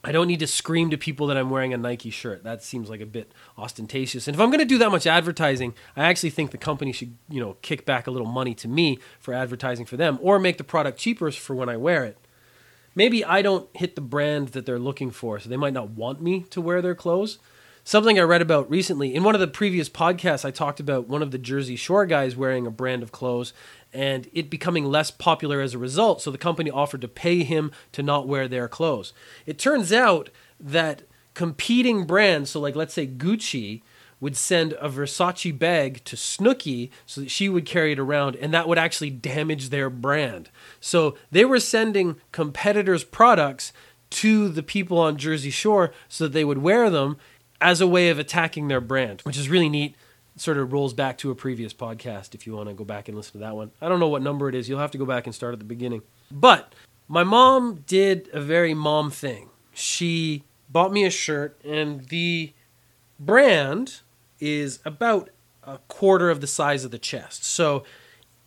I 0.04 0.12
don't 0.12 0.27
need 0.27 0.42
to 0.42 0.48
scream 0.48 0.92
to 0.92 0.98
people 0.98 1.25
that 1.27 1.38
I'm 1.38 1.50
wearing 1.50 1.74
a 1.74 1.77
Nike 1.77 2.12
shirt. 2.12 2.44
That 2.44 2.62
seems 2.62 2.92
like 2.92 3.01
a 3.01 3.07
bit 3.07 3.31
ostentatious. 3.57 4.27
And 4.27 4.36
if 4.36 4.39
I'm 4.39 4.50
going 4.50 4.60
to 4.60 4.66
do 4.66 4.77
that 4.77 4.92
much 4.92 5.07
advertising, 5.07 5.74
I 5.98 6.04
actually 6.04 6.30
think 6.30 6.51
the 6.51 6.60
company 6.60 6.92
should, 6.92 7.16
you 7.27 7.39
know, 7.39 7.57
kick 7.63 7.86
back 7.86 8.06
a 8.06 8.12
little 8.12 8.27
money 8.27 8.54
to 8.56 8.68
me 8.68 9.00
for 9.19 9.33
advertising 9.33 9.88
for 9.88 9.98
them 9.98 10.19
or 10.22 10.38
make 10.38 10.60
the 10.60 10.63
product 10.63 11.00
cheaper 11.00 11.31
for 11.31 11.56
when 11.56 11.69
I 11.69 11.77
wear 11.77 12.04
it. 12.04 12.19
Maybe 12.95 13.24
I 13.24 13.42
don't 13.42 13.69
hit 13.75 13.95
the 13.95 14.01
brand 14.01 14.50
that 14.50 14.65
they're 14.65 14.80
looking 14.80 15.12
for, 15.12 15.39
so 15.39 15.50
they 15.50 15.57
might 15.57 15.74
not 15.74 15.92
want 15.92 16.21
me 16.21 16.44
to 16.50 16.62
wear 16.62 16.81
their 16.81 16.95
clothes. 16.95 17.38
Something 17.83 18.18
I 18.18 18.24
read 18.24 18.42
about 18.42 18.68
recently 18.68 19.13
in 19.13 19.24
one 19.24 19.36
of 19.36 19.42
the 19.42 19.47
previous 19.47 19.89
podcasts, 19.89 20.44
I 20.44 20.50
talked 20.50 20.80
about 20.80 21.07
one 21.07 21.21
of 21.21 21.30
the 21.30 21.38
Jersey 21.38 21.75
Shore 21.75 22.07
guys 22.07 22.36
wearing 22.36 22.65
a 22.65 22.71
brand 22.71 23.03
of 23.03 23.12
clothes 23.12 23.53
and 23.94 24.27
it 24.33 24.50
becoming 24.50 24.86
less 24.86 25.12
popular 25.12 25.62
as 25.62 25.75
a 25.75 25.77
result. 25.77 26.22
So 26.22 26.31
the 26.31 26.39
company 26.39 26.72
offered 26.72 27.01
to 27.01 27.08
pay 27.08 27.43
him 27.43 27.72
to 27.91 28.01
not 28.01 28.27
wear 28.27 28.48
their 28.48 28.67
clothes. 28.67 29.13
It 29.46 29.60
turns 29.60 29.93
out 29.93 30.31
that 30.60 31.03
competing 31.36 32.05
brands, 32.05 32.50
so 32.50 32.60
like 32.60 32.75
let's 32.75 32.93
say 32.93 33.05
Gucci, 33.05 33.84
would 34.19 34.38
send 34.38 34.74
a 34.74 34.89
Versace 34.89 35.57
bag 35.57 36.03
to 36.05 36.15
Snooki 36.15 36.89
so 37.05 37.22
that 37.22 37.31
she 37.31 37.50
would 37.50 37.65
carry 37.65 37.91
it 37.91 38.00
around, 38.00 38.36
and 38.38 38.53
that 38.53 38.67
would 38.67 38.77
actually 38.77 39.10
damage 39.10 39.69
their 39.69 39.89
brand. 39.89 40.50
So 40.79 41.17
they 41.31 41.45
were 41.45 41.60
sending 41.60 42.15
competitors' 42.31 43.03
products 43.03 43.74
to 44.12 44.48
the 44.50 44.63
people 44.63 44.98
on 44.98 45.17
Jersey 45.17 45.50
Shore 45.50 45.91
so 46.07 46.25
that 46.25 46.34
they 46.34 46.45
would 46.45 46.60
wear 46.60 46.89
them 46.89 47.17
as 47.60 47.81
a 47.81 47.88
way 47.88 48.10
of 48.10 48.19
attacking 48.19 48.67
their 48.67 48.81
brand, 48.81 49.22
which 49.22 49.38
is 49.38 49.50
really 49.50 49.69
neat. 49.69 49.95
It 50.36 50.41
sort 50.41 50.57
of 50.57 50.74
rolls 50.74 50.93
back 50.93 51.17
to 51.19 51.31
a 51.31 51.36
previous 51.36 51.74
podcast 51.74 52.36
if 52.36 52.45
you 52.45 52.55
want 52.55 52.67
to 52.69 52.74
go 52.75 52.84
back 52.84 53.07
and 53.07 53.15
listen 53.15 53.34
to 53.34 53.38
that 53.39 53.55
one. 53.55 53.72
I 53.81 53.88
don't 53.89 54.00
know 54.00 54.07
what 54.07 54.22
number 54.22 54.50
it 54.50 54.55
is. 54.55 54.67
You'll 54.67 54.79
have 54.79 54.91
to 54.91 54.98
go 54.98 55.05
back 55.05 55.25
and 55.25 55.34
start 55.34 55.53
at 55.53 55.60
the 55.60 55.65
beginning. 55.65 56.01
But 56.31 56.75
my 57.07 57.24
mom 57.24 57.84
did 57.88 58.29
a 58.34 58.41
very 58.41 58.74
mom 58.74 59.12
thing. 59.12 59.50
She 59.74 60.43
bought 60.69 60.91
me 60.91 61.05
a 61.05 61.10
shirt, 61.10 61.60
and 61.63 62.05
the 62.07 62.53
brand 63.19 64.01
is 64.45 64.79
about 64.85 65.29
a 65.63 65.79
quarter 65.87 66.29
of 66.29 66.41
the 66.41 66.47
size 66.47 66.85
of 66.85 66.91
the 66.91 66.99
chest. 66.99 67.43
So, 67.43 67.83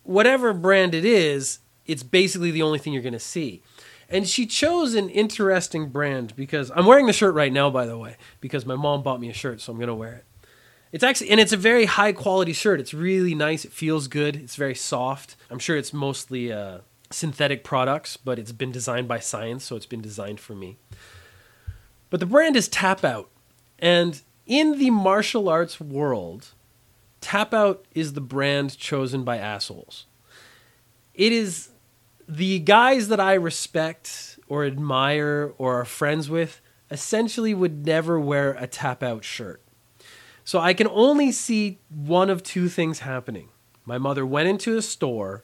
whatever 0.03 0.53
brand 0.53 0.95
it 0.95 1.05
is, 1.05 1.59
it's 1.85 2.03
basically 2.03 2.51
the 2.51 2.61
only 2.61 2.79
thing 2.79 2.93
you're 2.93 3.01
going 3.01 3.13
to 3.13 3.19
see. 3.19 3.61
And 4.09 4.27
she 4.27 4.45
chose 4.45 4.95
an 4.95 5.09
interesting 5.09 5.89
brand 5.89 6.35
because 6.35 6.71
I'm 6.75 6.85
wearing 6.85 7.05
the 7.05 7.13
shirt 7.13 7.35
right 7.35 7.53
now, 7.53 7.69
by 7.69 7.85
the 7.85 7.97
way, 7.97 8.15
because 8.41 8.65
my 8.65 8.75
mom 8.75 9.03
bought 9.03 9.19
me 9.19 9.29
a 9.29 9.33
shirt, 9.33 9.61
so 9.61 9.71
I'm 9.71 9.77
going 9.77 9.87
to 9.87 9.95
wear 9.95 10.13
it. 10.13 10.25
It's 10.91 11.03
actually, 11.03 11.29
and 11.29 11.39
it's 11.39 11.53
a 11.53 11.57
very 11.57 11.85
high 11.85 12.13
quality 12.13 12.53
shirt. 12.53 12.79
It's 12.79 12.93
really 12.93 13.35
nice. 13.35 13.65
It 13.65 13.71
feels 13.71 14.07
good. 14.07 14.35
It's 14.35 14.55
very 14.55 14.73
soft. 14.73 15.35
I'm 15.51 15.59
sure 15.59 15.77
it's 15.77 15.93
mostly 15.93 16.51
uh, 16.51 16.79
synthetic 17.11 17.63
products, 17.63 18.17
but 18.17 18.39
it's 18.39 18.51
been 18.51 18.71
designed 18.71 19.07
by 19.07 19.19
science, 19.19 19.65
so 19.65 19.75
it's 19.75 19.85
been 19.85 20.01
designed 20.01 20.39
for 20.39 20.55
me. 20.55 20.77
But 22.09 22.19
the 22.19 22.25
brand 22.25 22.55
is 22.55 22.67
Tap 22.67 23.03
Out. 23.03 23.29
And 23.77 24.21
in 24.49 24.79
the 24.79 24.89
martial 24.89 25.47
arts 25.47 25.79
world, 25.79 26.53
Tap 27.21 27.53
Out 27.53 27.85
is 27.93 28.13
the 28.13 28.21
brand 28.21 28.77
chosen 28.77 29.23
by 29.23 29.37
assholes. 29.37 30.07
It 31.13 31.31
is 31.31 31.69
the 32.27 32.59
guys 32.59 33.07
that 33.09 33.19
I 33.19 33.35
respect 33.35 34.39
or 34.47 34.65
admire 34.65 35.53
or 35.57 35.79
are 35.79 35.85
friends 35.85 36.29
with 36.29 36.61
essentially 36.89 37.53
would 37.53 37.85
never 37.85 38.19
wear 38.19 38.53
a 38.53 38.65
Tap 38.65 39.03
Out 39.03 39.23
shirt. 39.23 39.61
So 40.43 40.59
I 40.59 40.73
can 40.73 40.87
only 40.87 41.31
see 41.31 41.79
one 41.89 42.31
of 42.31 42.41
two 42.41 42.69
things 42.69 42.99
happening. 42.99 43.49
My 43.85 43.99
mother 43.99 44.25
went 44.25 44.49
into 44.49 44.77
a 44.77 44.81
store 44.81 45.43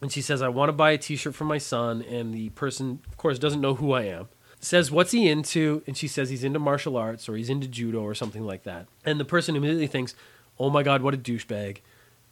and 0.00 0.10
she 0.10 0.20
says, 0.20 0.42
I 0.42 0.48
want 0.48 0.70
to 0.70 0.72
buy 0.72 0.90
a 0.90 0.98
t 0.98 1.14
shirt 1.14 1.36
for 1.36 1.44
my 1.44 1.58
son. 1.58 2.02
And 2.02 2.34
the 2.34 2.48
person, 2.50 2.98
of 3.08 3.16
course, 3.16 3.38
doesn't 3.38 3.60
know 3.60 3.76
who 3.76 3.92
I 3.92 4.02
am. 4.02 4.28
Says, 4.62 4.90
What's 4.90 5.10
he 5.10 5.28
into? 5.28 5.82
And 5.86 5.96
she 5.96 6.08
says, 6.08 6.30
He's 6.30 6.44
into 6.44 6.58
martial 6.58 6.96
arts 6.96 7.28
or 7.28 7.36
he's 7.36 7.50
into 7.50 7.66
judo 7.66 8.00
or 8.00 8.14
something 8.14 8.46
like 8.46 8.62
that. 8.62 8.86
And 9.04 9.18
the 9.18 9.24
person 9.24 9.56
immediately 9.56 9.88
thinks, 9.88 10.14
Oh 10.58 10.70
my 10.70 10.82
God, 10.82 11.02
what 11.02 11.14
a 11.14 11.18
douchebag. 11.18 11.78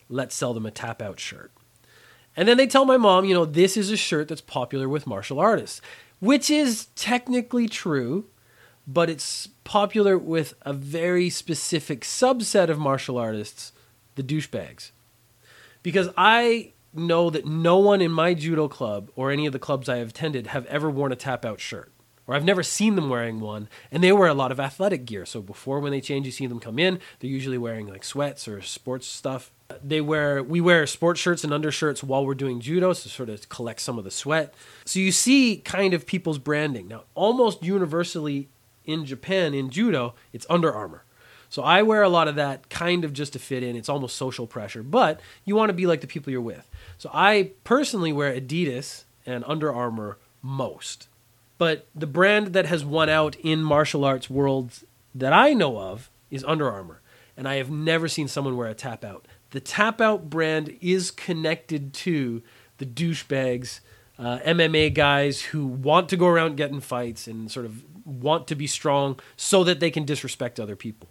Let's 0.08 0.34
sell 0.34 0.54
them 0.54 0.64
a 0.64 0.70
tap 0.70 1.02
out 1.02 1.20
shirt. 1.20 1.50
And 2.36 2.48
then 2.48 2.56
they 2.56 2.68
tell 2.68 2.84
my 2.84 2.96
mom, 2.96 3.24
you 3.24 3.34
know, 3.34 3.44
this 3.44 3.76
is 3.76 3.90
a 3.90 3.96
shirt 3.96 4.28
that's 4.28 4.40
popular 4.40 4.88
with 4.88 5.06
martial 5.06 5.40
artists, 5.40 5.80
which 6.20 6.48
is 6.48 6.86
technically 6.94 7.68
true, 7.68 8.26
but 8.86 9.10
it's 9.10 9.48
popular 9.64 10.16
with 10.16 10.54
a 10.62 10.72
very 10.72 11.28
specific 11.28 12.02
subset 12.02 12.68
of 12.68 12.78
martial 12.78 13.18
artists, 13.18 13.72
the 14.14 14.22
douchebags. 14.22 14.92
Because 15.82 16.10
I 16.16 16.72
know 16.94 17.30
that 17.30 17.46
no 17.46 17.78
one 17.78 18.00
in 18.00 18.12
my 18.12 18.34
judo 18.34 18.68
club 18.68 19.10
or 19.16 19.30
any 19.30 19.46
of 19.46 19.52
the 19.52 19.58
clubs 19.58 19.88
I 19.88 19.96
have 19.96 20.10
attended 20.10 20.48
have 20.48 20.66
ever 20.66 20.88
worn 20.88 21.12
a 21.12 21.16
tap 21.16 21.44
out 21.44 21.60
shirt. 21.60 21.92
Or 22.30 22.36
I've 22.36 22.44
never 22.44 22.62
seen 22.62 22.94
them 22.94 23.08
wearing 23.08 23.40
one, 23.40 23.68
and 23.90 24.04
they 24.04 24.12
wear 24.12 24.28
a 24.28 24.34
lot 24.34 24.52
of 24.52 24.60
athletic 24.60 25.04
gear. 25.04 25.26
So 25.26 25.42
before 25.42 25.80
when 25.80 25.90
they 25.90 26.00
change, 26.00 26.26
you 26.26 26.30
see 26.30 26.46
them 26.46 26.60
come 26.60 26.78
in, 26.78 27.00
they're 27.18 27.28
usually 27.28 27.58
wearing 27.58 27.88
like 27.88 28.04
sweats 28.04 28.46
or 28.46 28.62
sports 28.62 29.08
stuff. 29.08 29.50
They 29.82 30.00
wear 30.00 30.40
we 30.40 30.60
wear 30.60 30.86
sports 30.86 31.18
shirts 31.18 31.42
and 31.42 31.52
undershirts 31.52 32.04
while 32.04 32.24
we're 32.24 32.36
doing 32.36 32.60
judo 32.60 32.92
to 32.92 33.08
sort 33.08 33.30
of 33.30 33.48
collect 33.48 33.80
some 33.80 33.98
of 33.98 34.04
the 34.04 34.12
sweat. 34.12 34.54
So 34.84 35.00
you 35.00 35.10
see 35.10 35.56
kind 35.56 35.92
of 35.92 36.06
people's 36.06 36.38
branding. 36.38 36.86
Now, 36.86 37.02
almost 37.16 37.64
universally 37.64 38.48
in 38.84 39.06
Japan 39.06 39.52
in 39.52 39.68
judo, 39.68 40.14
it's 40.32 40.46
Under 40.48 40.72
Armour. 40.72 41.02
So 41.48 41.64
I 41.64 41.82
wear 41.82 42.04
a 42.04 42.08
lot 42.08 42.28
of 42.28 42.36
that 42.36 42.70
kind 42.70 43.04
of 43.04 43.12
just 43.12 43.32
to 43.32 43.40
fit 43.40 43.64
in. 43.64 43.74
It's 43.74 43.88
almost 43.88 44.14
social 44.16 44.46
pressure, 44.46 44.84
but 44.84 45.20
you 45.44 45.56
want 45.56 45.70
to 45.70 45.74
be 45.74 45.88
like 45.88 46.00
the 46.00 46.06
people 46.06 46.30
you're 46.30 46.40
with. 46.40 46.70
So 46.96 47.10
I 47.12 47.50
personally 47.64 48.12
wear 48.12 48.32
Adidas 48.32 49.02
and 49.26 49.42
Under 49.48 49.74
Armour 49.74 50.18
most. 50.42 51.08
But 51.60 51.88
the 51.94 52.06
brand 52.06 52.54
that 52.54 52.64
has 52.64 52.86
won 52.86 53.10
out 53.10 53.36
in 53.36 53.62
martial 53.62 54.02
arts 54.02 54.30
worlds 54.30 54.82
that 55.14 55.34
I 55.34 55.52
know 55.52 55.76
of 55.78 56.08
is 56.30 56.42
Under 56.44 56.70
Armour. 56.70 57.02
And 57.36 57.46
I 57.46 57.56
have 57.56 57.70
never 57.70 58.08
seen 58.08 58.28
someone 58.28 58.56
wear 58.56 58.68
a 58.68 58.74
tap 58.74 59.04
out. 59.04 59.28
The 59.50 59.60
tap 59.60 60.00
out 60.00 60.30
brand 60.30 60.74
is 60.80 61.10
connected 61.10 61.92
to 61.92 62.40
the 62.78 62.86
douchebags, 62.86 63.80
uh, 64.18 64.38
MMA 64.38 64.94
guys 64.94 65.42
who 65.42 65.66
want 65.66 66.08
to 66.08 66.16
go 66.16 66.28
around 66.28 66.56
getting 66.56 66.80
fights 66.80 67.26
and 67.26 67.50
sort 67.50 67.66
of 67.66 67.84
want 68.06 68.48
to 68.48 68.54
be 68.54 68.66
strong 68.66 69.20
so 69.36 69.62
that 69.62 69.80
they 69.80 69.90
can 69.90 70.06
disrespect 70.06 70.58
other 70.58 70.76
people. 70.76 71.10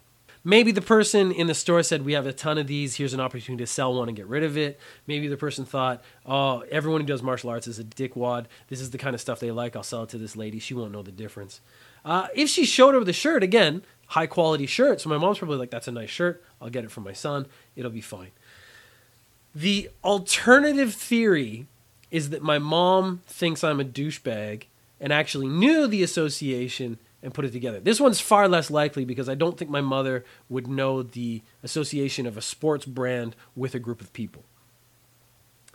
Maybe 0.49 0.71
the 0.71 0.81
person 0.81 1.31
in 1.31 1.45
the 1.45 1.53
store 1.53 1.83
said, 1.83 2.03
We 2.03 2.13
have 2.13 2.25
a 2.25 2.33
ton 2.33 2.57
of 2.57 2.65
these. 2.65 2.95
Here's 2.95 3.13
an 3.13 3.19
opportunity 3.19 3.63
to 3.63 3.67
sell 3.67 3.93
one 3.93 4.07
and 4.07 4.17
get 4.17 4.25
rid 4.25 4.43
of 4.43 4.57
it. 4.57 4.79
Maybe 5.05 5.27
the 5.27 5.37
person 5.37 5.63
thought, 5.63 6.03
Oh, 6.25 6.61
everyone 6.71 7.01
who 7.01 7.07
does 7.07 7.21
martial 7.21 7.51
arts 7.51 7.67
is 7.67 7.77
a 7.77 7.83
dickwad. 7.83 8.47
This 8.67 8.81
is 8.81 8.89
the 8.89 8.97
kind 8.97 9.13
of 9.13 9.21
stuff 9.21 9.39
they 9.39 9.51
like. 9.51 9.75
I'll 9.75 9.83
sell 9.83 10.01
it 10.01 10.09
to 10.09 10.17
this 10.17 10.35
lady. 10.35 10.57
She 10.57 10.73
won't 10.73 10.91
know 10.91 11.03
the 11.03 11.11
difference. 11.11 11.61
Uh, 12.03 12.29
if 12.33 12.49
she 12.49 12.65
showed 12.65 12.95
her 12.95 13.03
the 13.03 13.13
shirt, 13.13 13.43
again, 13.43 13.83
high 14.07 14.25
quality 14.25 14.65
shirt. 14.65 15.01
So 15.01 15.09
my 15.09 15.19
mom's 15.19 15.37
probably 15.37 15.57
like, 15.57 15.69
That's 15.69 15.87
a 15.87 15.91
nice 15.91 16.09
shirt. 16.09 16.43
I'll 16.59 16.71
get 16.71 16.83
it 16.83 16.89
for 16.89 17.01
my 17.01 17.13
son. 17.13 17.45
It'll 17.75 17.91
be 17.91 18.01
fine. 18.01 18.31
The 19.53 19.91
alternative 20.03 20.95
theory 20.95 21.67
is 22.09 22.31
that 22.31 22.41
my 22.41 22.57
mom 22.57 23.21
thinks 23.27 23.63
I'm 23.63 23.79
a 23.79 23.85
douchebag 23.85 24.63
and 24.99 25.13
actually 25.13 25.47
knew 25.47 25.85
the 25.85 26.01
association 26.01 26.97
and 27.21 27.33
put 27.33 27.45
it 27.45 27.51
together. 27.51 27.79
This 27.79 27.99
one's 27.99 28.21
far 28.21 28.47
less 28.47 28.71
likely 28.71 29.05
because 29.05 29.27
I 29.27 29.35
don't 29.35 29.57
think 29.57 29.69
my 29.69 29.81
mother 29.81 30.23
would 30.47 30.67
know 30.67 31.03
the 31.03 31.41
association 31.63 32.25
of 32.25 32.37
a 32.37 32.41
sports 32.41 32.85
brand 32.85 33.35
with 33.55 33.75
a 33.75 33.79
group 33.79 34.01
of 34.01 34.13
people. 34.13 34.43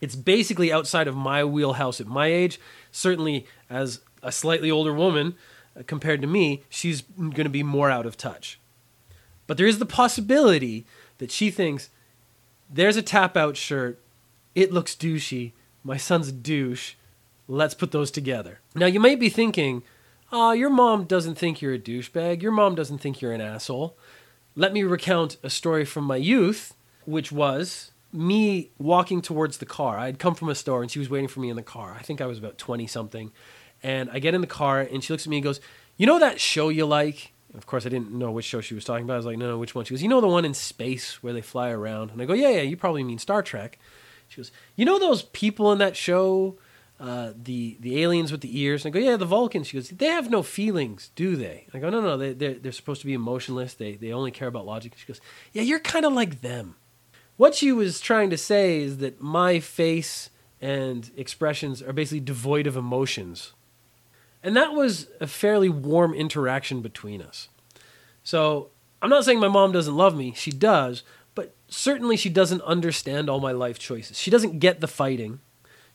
It's 0.00 0.16
basically 0.16 0.72
outside 0.72 1.06
of 1.06 1.16
my 1.16 1.44
wheelhouse 1.44 2.00
at 2.00 2.06
my 2.06 2.26
age. 2.26 2.60
Certainly, 2.90 3.46
as 3.70 4.00
a 4.22 4.32
slightly 4.32 4.70
older 4.70 4.92
woman 4.92 5.34
uh, 5.78 5.82
compared 5.86 6.20
to 6.22 6.26
me, 6.26 6.62
she's 6.68 7.02
going 7.02 7.34
to 7.34 7.48
be 7.48 7.62
more 7.62 7.90
out 7.90 8.06
of 8.06 8.16
touch. 8.16 8.58
But 9.46 9.56
there 9.56 9.66
is 9.66 9.78
the 9.78 9.86
possibility 9.86 10.86
that 11.18 11.30
she 11.30 11.50
thinks 11.50 11.90
there's 12.70 12.96
a 12.96 13.02
tap 13.02 13.36
out 13.36 13.56
shirt, 13.56 14.00
it 14.54 14.72
looks 14.72 14.94
douchey, 14.94 15.52
my 15.82 15.96
son's 15.96 16.28
a 16.28 16.32
douche, 16.32 16.94
let's 17.46 17.74
put 17.74 17.92
those 17.92 18.10
together. 18.10 18.60
Now, 18.74 18.86
you 18.86 19.00
might 19.00 19.20
be 19.20 19.28
thinking, 19.28 19.82
uh, 20.34 20.52
your 20.52 20.70
mom 20.70 21.04
doesn't 21.04 21.36
think 21.36 21.62
you're 21.62 21.74
a 21.74 21.78
douchebag. 21.78 22.42
Your 22.42 22.52
mom 22.52 22.74
doesn't 22.74 22.98
think 22.98 23.20
you're 23.20 23.32
an 23.32 23.40
asshole. 23.40 23.96
Let 24.56 24.72
me 24.72 24.82
recount 24.82 25.36
a 25.42 25.50
story 25.50 25.84
from 25.84 26.04
my 26.04 26.16
youth, 26.16 26.74
which 27.04 27.30
was 27.30 27.92
me 28.12 28.70
walking 28.78 29.22
towards 29.22 29.58
the 29.58 29.66
car. 29.66 29.96
I'd 29.98 30.18
come 30.18 30.34
from 30.34 30.48
a 30.48 30.54
store 30.54 30.82
and 30.82 30.90
she 30.90 30.98
was 30.98 31.08
waiting 31.08 31.28
for 31.28 31.40
me 31.40 31.50
in 31.50 31.56
the 31.56 31.62
car. 31.62 31.96
I 31.98 32.02
think 32.02 32.20
I 32.20 32.26
was 32.26 32.38
about 32.38 32.58
20 32.58 32.86
something. 32.86 33.32
And 33.82 34.10
I 34.10 34.18
get 34.18 34.34
in 34.34 34.40
the 34.40 34.46
car 34.46 34.80
and 34.80 35.04
she 35.04 35.12
looks 35.12 35.24
at 35.24 35.30
me 35.30 35.36
and 35.36 35.44
goes, 35.44 35.60
You 35.96 36.06
know 36.06 36.18
that 36.18 36.40
show 36.40 36.68
you 36.68 36.86
like? 36.86 37.32
Of 37.54 37.66
course, 37.66 37.86
I 37.86 37.88
didn't 37.88 38.10
know 38.10 38.32
which 38.32 38.44
show 38.44 38.60
she 38.60 38.74
was 38.74 38.84
talking 38.84 39.04
about. 39.04 39.14
I 39.14 39.18
was 39.18 39.26
like, 39.26 39.38
No, 39.38 39.48
no, 39.48 39.58
which 39.58 39.74
one? 39.74 39.84
She 39.84 39.94
goes, 39.94 40.02
You 40.02 40.08
know 40.08 40.20
the 40.20 40.26
one 40.26 40.44
in 40.44 40.54
space 40.54 41.22
where 41.22 41.32
they 41.32 41.42
fly 41.42 41.70
around? 41.70 42.10
And 42.10 42.20
I 42.20 42.24
go, 42.24 42.34
Yeah, 42.34 42.48
yeah, 42.50 42.62
you 42.62 42.76
probably 42.76 43.04
mean 43.04 43.18
Star 43.18 43.42
Trek. 43.42 43.78
She 44.28 44.38
goes, 44.38 44.50
You 44.74 44.84
know 44.84 44.98
those 44.98 45.22
people 45.22 45.70
in 45.72 45.78
that 45.78 45.96
show 45.96 46.56
uh, 47.04 47.34
the 47.36 47.76
the 47.80 48.02
aliens 48.02 48.32
with 48.32 48.40
the 48.40 48.58
ears. 48.58 48.84
And 48.84 48.94
I 48.94 48.98
go, 48.98 49.04
yeah, 49.04 49.18
the 49.18 49.26
Vulcans. 49.26 49.66
She 49.66 49.76
goes, 49.76 49.90
they 49.90 50.06
have 50.06 50.30
no 50.30 50.42
feelings, 50.42 51.10
do 51.14 51.36
they? 51.36 51.66
I 51.74 51.78
go, 51.78 51.90
no, 51.90 52.00
no, 52.00 52.16
they 52.16 52.32
they're, 52.32 52.54
they're 52.54 52.72
supposed 52.72 53.02
to 53.02 53.06
be 53.06 53.12
emotionless. 53.12 53.74
They 53.74 53.96
they 53.96 54.10
only 54.10 54.30
care 54.30 54.48
about 54.48 54.64
logic. 54.64 54.94
She 54.96 55.06
goes, 55.06 55.20
yeah, 55.52 55.60
you're 55.60 55.80
kind 55.80 56.06
of 56.06 56.14
like 56.14 56.40
them. 56.40 56.76
What 57.36 57.54
she 57.54 57.72
was 57.72 58.00
trying 58.00 58.30
to 58.30 58.38
say 58.38 58.80
is 58.80 58.98
that 58.98 59.20
my 59.20 59.60
face 59.60 60.30
and 60.62 61.10
expressions 61.14 61.82
are 61.82 61.92
basically 61.92 62.20
devoid 62.20 62.66
of 62.66 62.74
emotions. 62.74 63.52
And 64.42 64.56
that 64.56 64.72
was 64.72 65.08
a 65.20 65.26
fairly 65.26 65.68
warm 65.68 66.14
interaction 66.14 66.80
between 66.80 67.20
us. 67.20 67.48
So 68.22 68.70
I'm 69.02 69.10
not 69.10 69.26
saying 69.26 69.40
my 69.40 69.48
mom 69.48 69.72
doesn't 69.72 69.96
love 69.96 70.16
me. 70.16 70.32
She 70.34 70.52
does. 70.52 71.02
But 71.34 71.54
certainly 71.68 72.16
she 72.16 72.30
doesn't 72.30 72.62
understand 72.62 73.28
all 73.28 73.40
my 73.40 73.52
life 73.52 73.78
choices. 73.78 74.18
She 74.18 74.30
doesn't 74.30 74.58
get 74.58 74.80
the 74.80 74.88
fighting. 74.88 75.40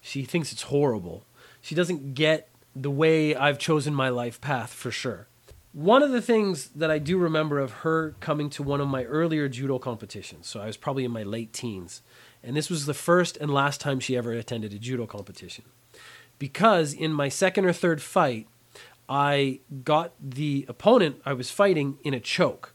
She 0.02 0.24
thinks 0.24 0.52
it's 0.52 0.64
horrible. 0.64 1.26
She 1.62 1.76
doesn't 1.76 2.14
get 2.14 2.50
the 2.76 2.92
way 2.92 3.36
I've 3.36 3.60
chosen 3.60 3.94
my 3.94 4.10
life 4.10 4.40
path 4.40 4.74
for 4.74 4.92
sure. 4.92 5.28
One 5.72 6.02
of 6.02 6.12
the 6.12 6.22
things 6.22 6.70
that 6.70 6.90
I 6.90 6.98
do 6.98 7.18
remember 7.18 7.60
of 7.60 7.72
her 7.72 8.16
coming 8.20 8.50
to 8.52 8.64
one 8.64 8.82
of 8.82 8.88
my 8.88 9.04
earlier 9.04 9.48
judo 9.48 9.78
competitions, 9.78 10.48
so 10.48 10.60
I 10.60 10.66
was 10.66 10.78
probably 10.78 11.06
in 11.06 11.12
my 11.12 11.24
late 11.24 11.54
teens, 11.54 12.02
and 12.44 12.56
this 12.56 12.70
was 12.70 12.86
the 12.86 12.94
first 12.94 13.38
and 13.38 13.54
last 13.54 13.80
time 13.80 14.00
she 14.00 14.18
ever 14.18 14.32
attended 14.32 14.74
a 14.74 14.80
judo 14.80 15.06
competition. 15.06 15.66
Because 16.40 16.94
in 16.94 17.14
my 17.14 17.30
second 17.30 17.66
or 17.66 17.74
third 17.74 18.02
fight, 18.02 18.48
I 19.08 19.60
got 19.84 20.14
the 20.22 20.66
opponent 20.68 21.22
I 21.26 21.34
was 21.34 21.52
fighting 21.52 22.00
in 22.04 22.14
a 22.14 22.20
choke. 22.20 22.74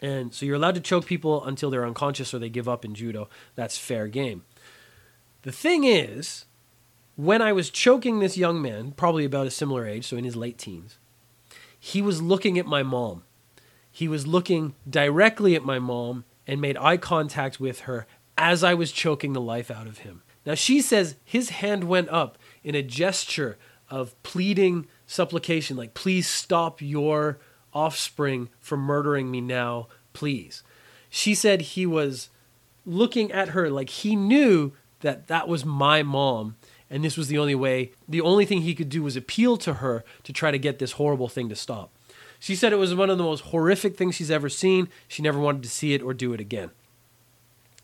And 0.00 0.34
so 0.34 0.46
you're 0.46 0.56
allowed 0.56 0.74
to 0.74 0.80
choke 0.80 1.06
people 1.06 1.44
until 1.44 1.70
they're 1.70 1.86
unconscious 1.86 2.34
or 2.34 2.38
they 2.38 2.50
give 2.50 2.68
up 2.68 2.84
in 2.84 2.94
judo. 2.94 3.28
That's 3.54 3.78
fair 3.78 4.06
game. 4.06 4.44
The 5.44 5.52
thing 5.52 5.84
is, 5.84 6.46
when 7.16 7.42
I 7.42 7.52
was 7.52 7.68
choking 7.68 8.18
this 8.18 8.38
young 8.38 8.62
man, 8.62 8.92
probably 8.92 9.26
about 9.26 9.46
a 9.46 9.50
similar 9.50 9.86
age, 9.86 10.06
so 10.06 10.16
in 10.16 10.24
his 10.24 10.36
late 10.36 10.56
teens, 10.56 10.98
he 11.78 12.00
was 12.00 12.22
looking 12.22 12.58
at 12.58 12.64
my 12.64 12.82
mom. 12.82 13.24
He 13.92 14.08
was 14.08 14.26
looking 14.26 14.74
directly 14.88 15.54
at 15.54 15.62
my 15.62 15.78
mom 15.78 16.24
and 16.46 16.62
made 16.62 16.78
eye 16.78 16.96
contact 16.96 17.60
with 17.60 17.80
her 17.80 18.06
as 18.38 18.64
I 18.64 18.72
was 18.72 18.90
choking 18.90 19.34
the 19.34 19.40
life 19.40 19.70
out 19.70 19.86
of 19.86 19.98
him. 19.98 20.22
Now, 20.46 20.54
she 20.54 20.80
says 20.80 21.16
his 21.22 21.50
hand 21.50 21.84
went 21.84 22.08
up 22.08 22.38
in 22.62 22.74
a 22.74 22.82
gesture 22.82 23.58
of 23.90 24.20
pleading 24.22 24.86
supplication, 25.06 25.76
like, 25.76 25.92
please 25.92 26.26
stop 26.26 26.80
your 26.80 27.38
offspring 27.74 28.48
from 28.60 28.80
murdering 28.80 29.30
me 29.30 29.42
now, 29.42 29.88
please. 30.14 30.62
She 31.10 31.34
said 31.34 31.60
he 31.60 31.84
was 31.84 32.30
looking 32.86 33.30
at 33.30 33.50
her 33.50 33.68
like 33.68 33.90
he 33.90 34.16
knew 34.16 34.72
that 35.04 35.28
that 35.28 35.46
was 35.46 35.64
my 35.64 36.02
mom 36.02 36.56
and 36.90 37.04
this 37.04 37.16
was 37.16 37.28
the 37.28 37.38
only 37.38 37.54
way 37.54 37.92
the 38.08 38.20
only 38.20 38.44
thing 38.44 38.62
he 38.62 38.74
could 38.74 38.88
do 38.88 39.02
was 39.02 39.16
appeal 39.16 39.56
to 39.56 39.74
her 39.74 40.04
to 40.24 40.32
try 40.32 40.50
to 40.50 40.58
get 40.58 40.78
this 40.78 40.92
horrible 40.92 41.28
thing 41.28 41.48
to 41.48 41.54
stop 41.54 41.90
she 42.40 42.56
said 42.56 42.72
it 42.72 42.76
was 42.76 42.94
one 42.94 43.10
of 43.10 43.18
the 43.18 43.24
most 43.24 43.42
horrific 43.44 43.96
things 43.96 44.14
she's 44.14 44.30
ever 44.30 44.48
seen 44.48 44.88
she 45.06 45.22
never 45.22 45.38
wanted 45.38 45.62
to 45.62 45.68
see 45.68 45.94
it 45.94 46.02
or 46.02 46.12
do 46.12 46.32
it 46.32 46.40
again 46.40 46.70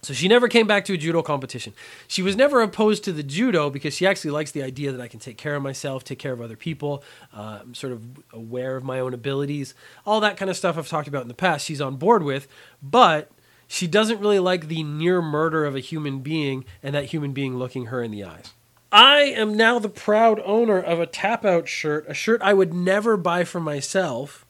so 0.03 0.15
she 0.15 0.29
never 0.29 0.49
came 0.49 0.67
back 0.67 0.87
to 0.87 0.95
a 0.95 0.97
judo 0.97 1.21
competition. 1.21 1.75
She 2.09 2.23
was 2.23 2.35
never 2.35 2.63
opposed 2.63 3.05
to 3.05 3.13
the 3.13 3.23
judo 3.23 3.69
because 3.69 3.93
she 3.93 4.07
actually 4.07 4.31
likes 4.31 4.51
the 4.51 4.63
idea 4.63 4.93
that 4.93 5.01
I 5.01 5.09
can 5.09 5.21
take 5.21 5.37
care 5.37 5.55
of 5.55 5.63
myself, 5.63 6.05
take 6.05 6.19
care 6.19 6.33
of 6.33 6.41
other 6.41 6.57
people. 6.57 7.05
Uh, 7.35 7.59
I'm 7.61 7.75
sort 7.75 7.93
of 7.93 8.03
aware 8.33 8.77
of 8.77 8.83
my 8.83 8.99
own 8.99 9.13
abilities. 9.13 9.75
All 10.07 10.21
that 10.21 10.39
kind 10.39 10.51
of 10.51 10.57
stuff 10.57 10.79
I've 10.79 10.89
talked 10.89 11.07
about 11.07 11.21
in 11.23 11.29
the 11.29 11.35
past, 11.35 11.67
she's 11.67 11.83
on 11.83 11.97
board 11.97 12.23
with. 12.23 12.49
But 12.83 13.31
she 13.73 13.87
doesn't 13.87 14.19
really 14.19 14.41
like 14.41 14.67
the 14.67 14.83
near 14.83 15.23
murder 15.23 15.65
of 15.65 15.77
a 15.77 15.81
human 15.81 16.19
being 16.19 16.65
and 16.83 16.93
that 16.93 17.05
human 17.05 17.33
being 17.33 17.57
looking 17.57 17.87
her 17.87 18.03
in 18.03 18.11
the 18.11 18.25
eyes. 18.25 18.53
I 18.91 19.21
am 19.21 19.57
now 19.57 19.79
the 19.79 19.89
proud 19.89 20.43
owner 20.45 20.81
of 20.81 20.99
a 20.99 21.07
tap 21.07 21.45
out 21.45 21.69
shirt, 21.69 22.05
a 22.09 22.13
shirt 22.13 22.43
I 22.43 22.53
would 22.53 22.75
never 22.75 23.17
buy 23.17 23.45
for 23.45 23.61
myself 23.61 24.45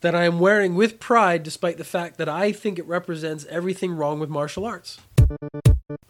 that 0.00 0.16
I 0.16 0.24
am 0.24 0.40
wearing 0.40 0.74
with 0.74 0.98
pride, 0.98 1.44
despite 1.44 1.78
the 1.78 1.84
fact 1.84 2.18
that 2.18 2.28
I 2.28 2.50
think 2.50 2.76
it 2.76 2.88
represents 2.88 3.46
everything 3.48 3.92
wrong 3.92 4.18
with 4.18 4.28
martial 4.28 4.64
arts. 4.64 4.98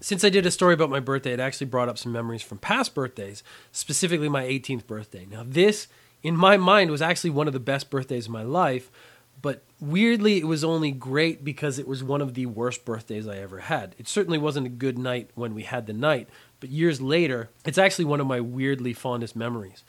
Since 0.00 0.25
I 0.25 0.31
did 0.31 0.47
a 0.47 0.50
story 0.50 0.73
about 0.73 0.88
my 0.88 1.00
birthday, 1.00 1.35
it 1.35 1.40
actually 1.40 1.66
brought 1.66 1.90
up 1.90 1.99
some 1.99 2.11
memories 2.11 2.43
from 2.43 2.57
past 2.57 2.95
birthdays, 2.95 3.43
specifically 3.71 4.31
my 4.31 4.45
18th 4.45 4.87
birthday. 4.87 5.26
Now, 5.31 5.45
this, 5.47 5.88
in 6.23 6.38
my 6.38 6.57
mind, 6.57 6.90
was 6.90 7.02
actually 7.02 7.31
one 7.31 7.49
of 7.49 7.52
the 7.52 7.61
best 7.61 7.90
birthdays 7.90 8.25
of 8.26 8.33
my 8.33 8.43
life, 8.43 8.90
but 9.45 9.63
weirdly, 9.79 10.39
it 10.39 10.47
was 10.47 10.65
only 10.65 10.91
great 10.91 11.45
because 11.45 11.79
it 11.79 11.87
was 11.87 12.03
one 12.03 12.23
of 12.23 12.33
the 12.33 12.47
worst 12.47 12.85
birthdays 12.87 13.29
I 13.29 13.37
ever 13.37 13.59
had. 13.59 13.95
It 13.99 14.09
certainly 14.09 14.39
wasn't 14.39 14.67
a 14.67 14.71
good 14.71 14.99
night 14.99 15.29
when 15.35 15.55
we 15.55 15.65
had 15.65 15.87
the 15.87 15.93
night, 15.93 16.29
but 16.61 16.71
years 16.71 17.03
later, 17.03 17.51
it's 17.65 17.77
actually 17.77 18.07
one 18.07 18.21
of 18.21 18.27
my 18.27 18.41
weirdly 18.41 18.95
fondest 18.95 19.37
memories. 19.37 19.85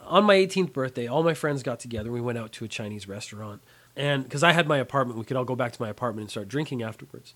On 0.00 0.24
my 0.24 0.36
18th 0.36 0.72
birthday, 0.72 1.06
all 1.06 1.22
my 1.22 1.34
friends 1.34 1.62
got 1.62 1.78
together. 1.78 2.10
We 2.10 2.22
went 2.22 2.38
out 2.38 2.52
to 2.52 2.64
a 2.64 2.68
Chinese 2.68 3.06
restaurant. 3.06 3.62
And 3.94 4.24
because 4.24 4.42
I 4.42 4.52
had 4.52 4.66
my 4.66 4.78
apartment, 4.78 5.18
we 5.18 5.26
could 5.26 5.36
all 5.36 5.44
go 5.44 5.56
back 5.56 5.72
to 5.72 5.82
my 5.82 5.90
apartment 5.90 6.22
and 6.22 6.30
start 6.30 6.48
drinking 6.48 6.82
afterwards 6.82 7.34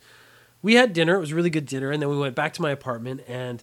we 0.62 0.74
had 0.74 0.92
dinner. 0.92 1.16
It 1.16 1.20
was 1.20 1.32
really 1.32 1.50
good 1.50 1.66
dinner, 1.66 1.90
and 1.90 2.00
then 2.00 2.08
we 2.08 2.16
went 2.16 2.36
back 2.36 2.54
to 2.54 2.62
my 2.62 2.70
apartment. 2.70 3.22
And 3.26 3.62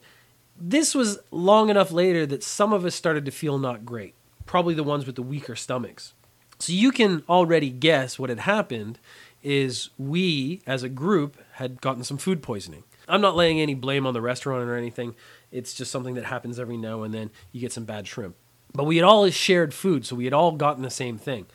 this 0.59 0.93
was 0.93 1.19
long 1.31 1.69
enough 1.69 1.91
later 1.91 2.25
that 2.27 2.43
some 2.43 2.73
of 2.73 2.85
us 2.85 2.93
started 2.93 3.25
to 3.25 3.31
feel 3.31 3.57
not 3.57 3.85
great. 3.85 4.13
Probably 4.45 4.73
the 4.73 4.83
ones 4.83 5.05
with 5.05 5.15
the 5.15 5.23
weaker 5.23 5.55
stomachs. 5.55 6.13
So 6.59 6.73
you 6.73 6.91
can 6.91 7.23
already 7.29 7.69
guess 7.69 8.19
what 8.19 8.29
had 8.29 8.41
happened 8.41 8.99
is 9.41 9.89
we 9.97 10.61
as 10.67 10.83
a 10.83 10.89
group 10.89 11.37
had 11.53 11.81
gotten 11.81 12.03
some 12.03 12.17
food 12.17 12.43
poisoning. 12.43 12.83
I'm 13.07 13.21
not 13.21 13.35
laying 13.35 13.59
any 13.59 13.73
blame 13.73 14.05
on 14.05 14.13
the 14.13 14.21
restaurant 14.21 14.69
or 14.69 14.75
anything. 14.75 15.15
It's 15.51 15.73
just 15.73 15.91
something 15.91 16.15
that 16.15 16.25
happens 16.25 16.59
every 16.59 16.77
now 16.77 17.03
and 17.03 17.13
then. 17.13 17.31
You 17.51 17.61
get 17.61 17.71
some 17.71 17.85
bad 17.85 18.07
shrimp. 18.07 18.35
But 18.73 18.83
we 18.83 18.97
had 18.97 19.05
all 19.05 19.27
shared 19.29 19.73
food, 19.73 20.05
so 20.05 20.15
we 20.15 20.25
had 20.25 20.33
all 20.33 20.51
gotten 20.51 20.83
the 20.83 20.91
same 20.91 21.17
thing. 21.17 21.47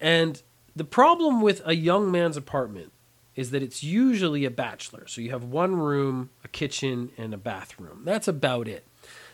And 0.00 0.40
the 0.74 0.84
problem 0.84 1.42
with 1.42 1.60
a 1.66 1.74
young 1.74 2.10
man's 2.10 2.36
apartment 2.36 2.92
is 3.34 3.50
that 3.50 3.62
it's 3.62 3.82
usually 3.82 4.44
a 4.44 4.50
bachelor. 4.50 5.06
So 5.06 5.20
you 5.20 5.30
have 5.30 5.44
one 5.44 5.76
room, 5.76 6.30
a 6.42 6.48
kitchen, 6.48 7.10
and 7.18 7.34
a 7.34 7.38
bathroom. 7.38 8.02
That's 8.04 8.28
about 8.28 8.66
it. 8.66 8.84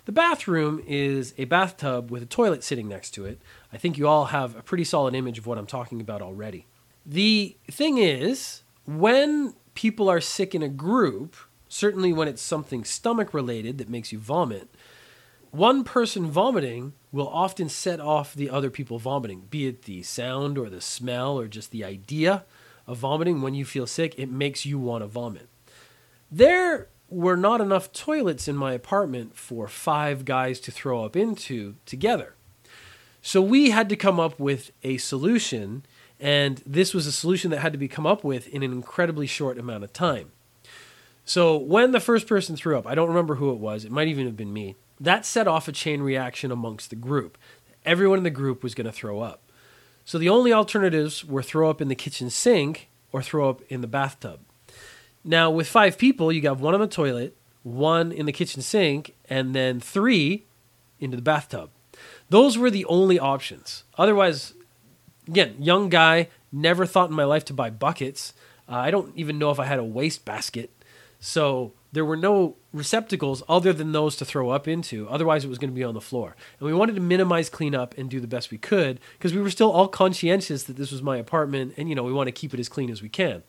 The 0.04 0.12
bathroom 0.12 0.82
is 0.86 1.32
a 1.38 1.46
bathtub 1.46 2.10
with 2.10 2.22
a 2.22 2.26
toilet 2.26 2.62
sitting 2.62 2.88
next 2.88 3.12
to 3.12 3.24
it. 3.24 3.40
I 3.72 3.78
think 3.78 3.96
you 3.96 4.06
all 4.06 4.26
have 4.26 4.54
a 4.54 4.62
pretty 4.62 4.84
solid 4.84 5.14
image 5.14 5.38
of 5.38 5.46
what 5.46 5.56
I'm 5.56 5.66
talking 5.66 6.00
about 6.00 6.20
already. 6.20 6.66
The 7.06 7.56
thing 7.70 7.98
is, 7.98 8.62
when 8.84 9.54
people 9.74 10.10
are 10.10 10.20
sick 10.20 10.54
in 10.54 10.62
a 10.62 10.68
group, 10.68 11.36
certainly 11.68 12.12
when 12.12 12.28
it's 12.28 12.42
something 12.42 12.84
stomach 12.84 13.32
related 13.32 13.78
that 13.78 13.88
makes 13.88 14.12
you 14.12 14.18
vomit, 14.18 14.68
one 15.50 15.84
person 15.84 16.30
vomiting 16.30 16.92
will 17.10 17.28
often 17.28 17.68
set 17.68 18.00
off 18.00 18.34
the 18.34 18.50
other 18.50 18.70
people 18.70 18.98
vomiting, 18.98 19.46
be 19.48 19.66
it 19.66 19.82
the 19.82 20.02
sound 20.02 20.58
or 20.58 20.68
the 20.68 20.80
smell 20.80 21.38
or 21.38 21.46
just 21.46 21.70
the 21.70 21.84
idea 21.84 22.44
of 22.86 22.98
vomiting 22.98 23.40
when 23.40 23.54
you 23.54 23.64
feel 23.64 23.86
sick, 23.86 24.14
it 24.18 24.30
makes 24.30 24.66
you 24.66 24.78
want 24.78 25.02
to 25.02 25.06
vomit. 25.06 25.48
There 26.30 26.88
were 27.08 27.36
not 27.36 27.60
enough 27.60 27.92
toilets 27.92 28.48
in 28.48 28.56
my 28.56 28.72
apartment 28.72 29.36
for 29.36 29.68
five 29.68 30.24
guys 30.24 30.60
to 30.60 30.70
throw 30.70 31.04
up 31.04 31.16
into 31.16 31.76
together. 31.86 32.34
So 33.22 33.40
we 33.40 33.70
had 33.70 33.88
to 33.88 33.96
come 33.96 34.20
up 34.20 34.38
with 34.38 34.70
a 34.82 34.98
solution, 34.98 35.84
and 36.20 36.62
this 36.66 36.92
was 36.92 37.06
a 37.06 37.12
solution 37.12 37.50
that 37.50 37.60
had 37.60 37.72
to 37.72 37.78
be 37.78 37.88
come 37.88 38.06
up 38.06 38.22
with 38.22 38.48
in 38.48 38.62
an 38.62 38.72
incredibly 38.72 39.26
short 39.26 39.58
amount 39.58 39.84
of 39.84 39.92
time. 39.92 40.32
So 41.24 41.56
when 41.56 41.92
the 41.92 42.00
first 42.00 42.26
person 42.26 42.54
threw 42.54 42.76
up, 42.76 42.86
I 42.86 42.94
don't 42.94 43.08
remember 43.08 43.36
who 43.36 43.50
it 43.50 43.58
was, 43.58 43.84
it 43.84 43.92
might 43.92 44.08
even 44.08 44.26
have 44.26 44.36
been 44.36 44.52
me, 44.52 44.76
that 45.00 45.24
set 45.24 45.48
off 45.48 45.68
a 45.68 45.72
chain 45.72 46.02
reaction 46.02 46.50
amongst 46.50 46.90
the 46.90 46.96
group. 46.96 47.38
Everyone 47.84 48.18
in 48.18 48.24
the 48.24 48.30
group 48.30 48.62
was 48.62 48.74
going 48.74 48.86
to 48.86 48.92
throw 48.92 49.20
up. 49.20 49.40
So 50.04 50.18
the 50.18 50.28
only 50.28 50.52
alternatives 50.52 51.24
were 51.24 51.42
throw 51.42 51.70
up 51.70 51.80
in 51.80 51.88
the 51.88 51.94
kitchen 51.94 52.28
sink 52.28 52.88
or 53.10 53.22
throw 53.22 53.48
up 53.48 53.62
in 53.70 53.80
the 53.80 53.86
bathtub. 53.86 54.40
Now, 55.24 55.50
with 55.50 55.66
five 55.66 55.96
people, 55.96 56.30
you 56.30 56.40
got 56.40 56.58
one 56.58 56.74
on 56.74 56.80
the 56.80 56.86
toilet, 56.86 57.36
one 57.62 58.12
in 58.12 58.26
the 58.26 58.32
kitchen 58.32 58.60
sink, 58.60 59.14
and 59.28 59.54
then 59.54 59.80
three 59.80 60.44
into 61.00 61.16
the 61.16 61.22
bathtub. 61.22 61.70
Those 62.28 62.58
were 62.58 62.70
the 62.70 62.84
only 62.86 63.18
options. 63.18 63.84
Otherwise, 63.96 64.54
again, 65.26 65.56
young 65.58 65.88
guy, 65.88 66.28
never 66.52 66.84
thought 66.86 67.10
in 67.10 67.16
my 67.16 67.24
life 67.24 67.44
to 67.46 67.54
buy 67.54 67.70
buckets. 67.70 68.34
Uh, 68.68 68.76
I 68.76 68.90
don't 68.90 69.16
even 69.16 69.38
know 69.38 69.50
if 69.50 69.58
I 69.58 69.64
had 69.64 69.78
a 69.78 69.84
waste 69.84 70.24
basket. 70.24 70.70
So 71.20 71.72
there 71.92 72.04
were 72.04 72.16
no 72.16 72.56
receptacles 72.72 73.42
other 73.48 73.72
than 73.72 73.92
those 73.92 74.16
to 74.16 74.24
throw 74.24 74.50
up 74.50 74.68
into. 74.68 75.08
Otherwise, 75.08 75.44
it 75.44 75.48
was 75.48 75.58
going 75.58 75.70
to 75.70 75.74
be 75.74 75.84
on 75.84 75.94
the 75.94 76.00
floor. 76.00 76.36
And 76.58 76.66
we 76.66 76.74
wanted 76.74 76.96
to 76.96 77.00
minimize 77.00 77.48
cleanup 77.48 77.96
and 77.96 78.10
do 78.10 78.20
the 78.20 78.26
best 78.26 78.50
we 78.50 78.58
could 78.58 79.00
because 79.16 79.32
we 79.32 79.40
were 79.40 79.50
still 79.50 79.70
all 79.70 79.88
conscientious 79.88 80.64
that 80.64 80.76
this 80.76 80.92
was 80.92 81.02
my 81.02 81.16
apartment 81.16 81.74
and, 81.76 81.88
you 81.88 81.94
know, 81.94 82.02
we 82.02 82.12
want 82.12 82.26
to 82.26 82.32
keep 82.32 82.52
it 82.52 82.60
as 82.60 82.68
clean 82.68 82.90
as 82.90 83.00
we 83.00 83.08
can. 83.08 83.42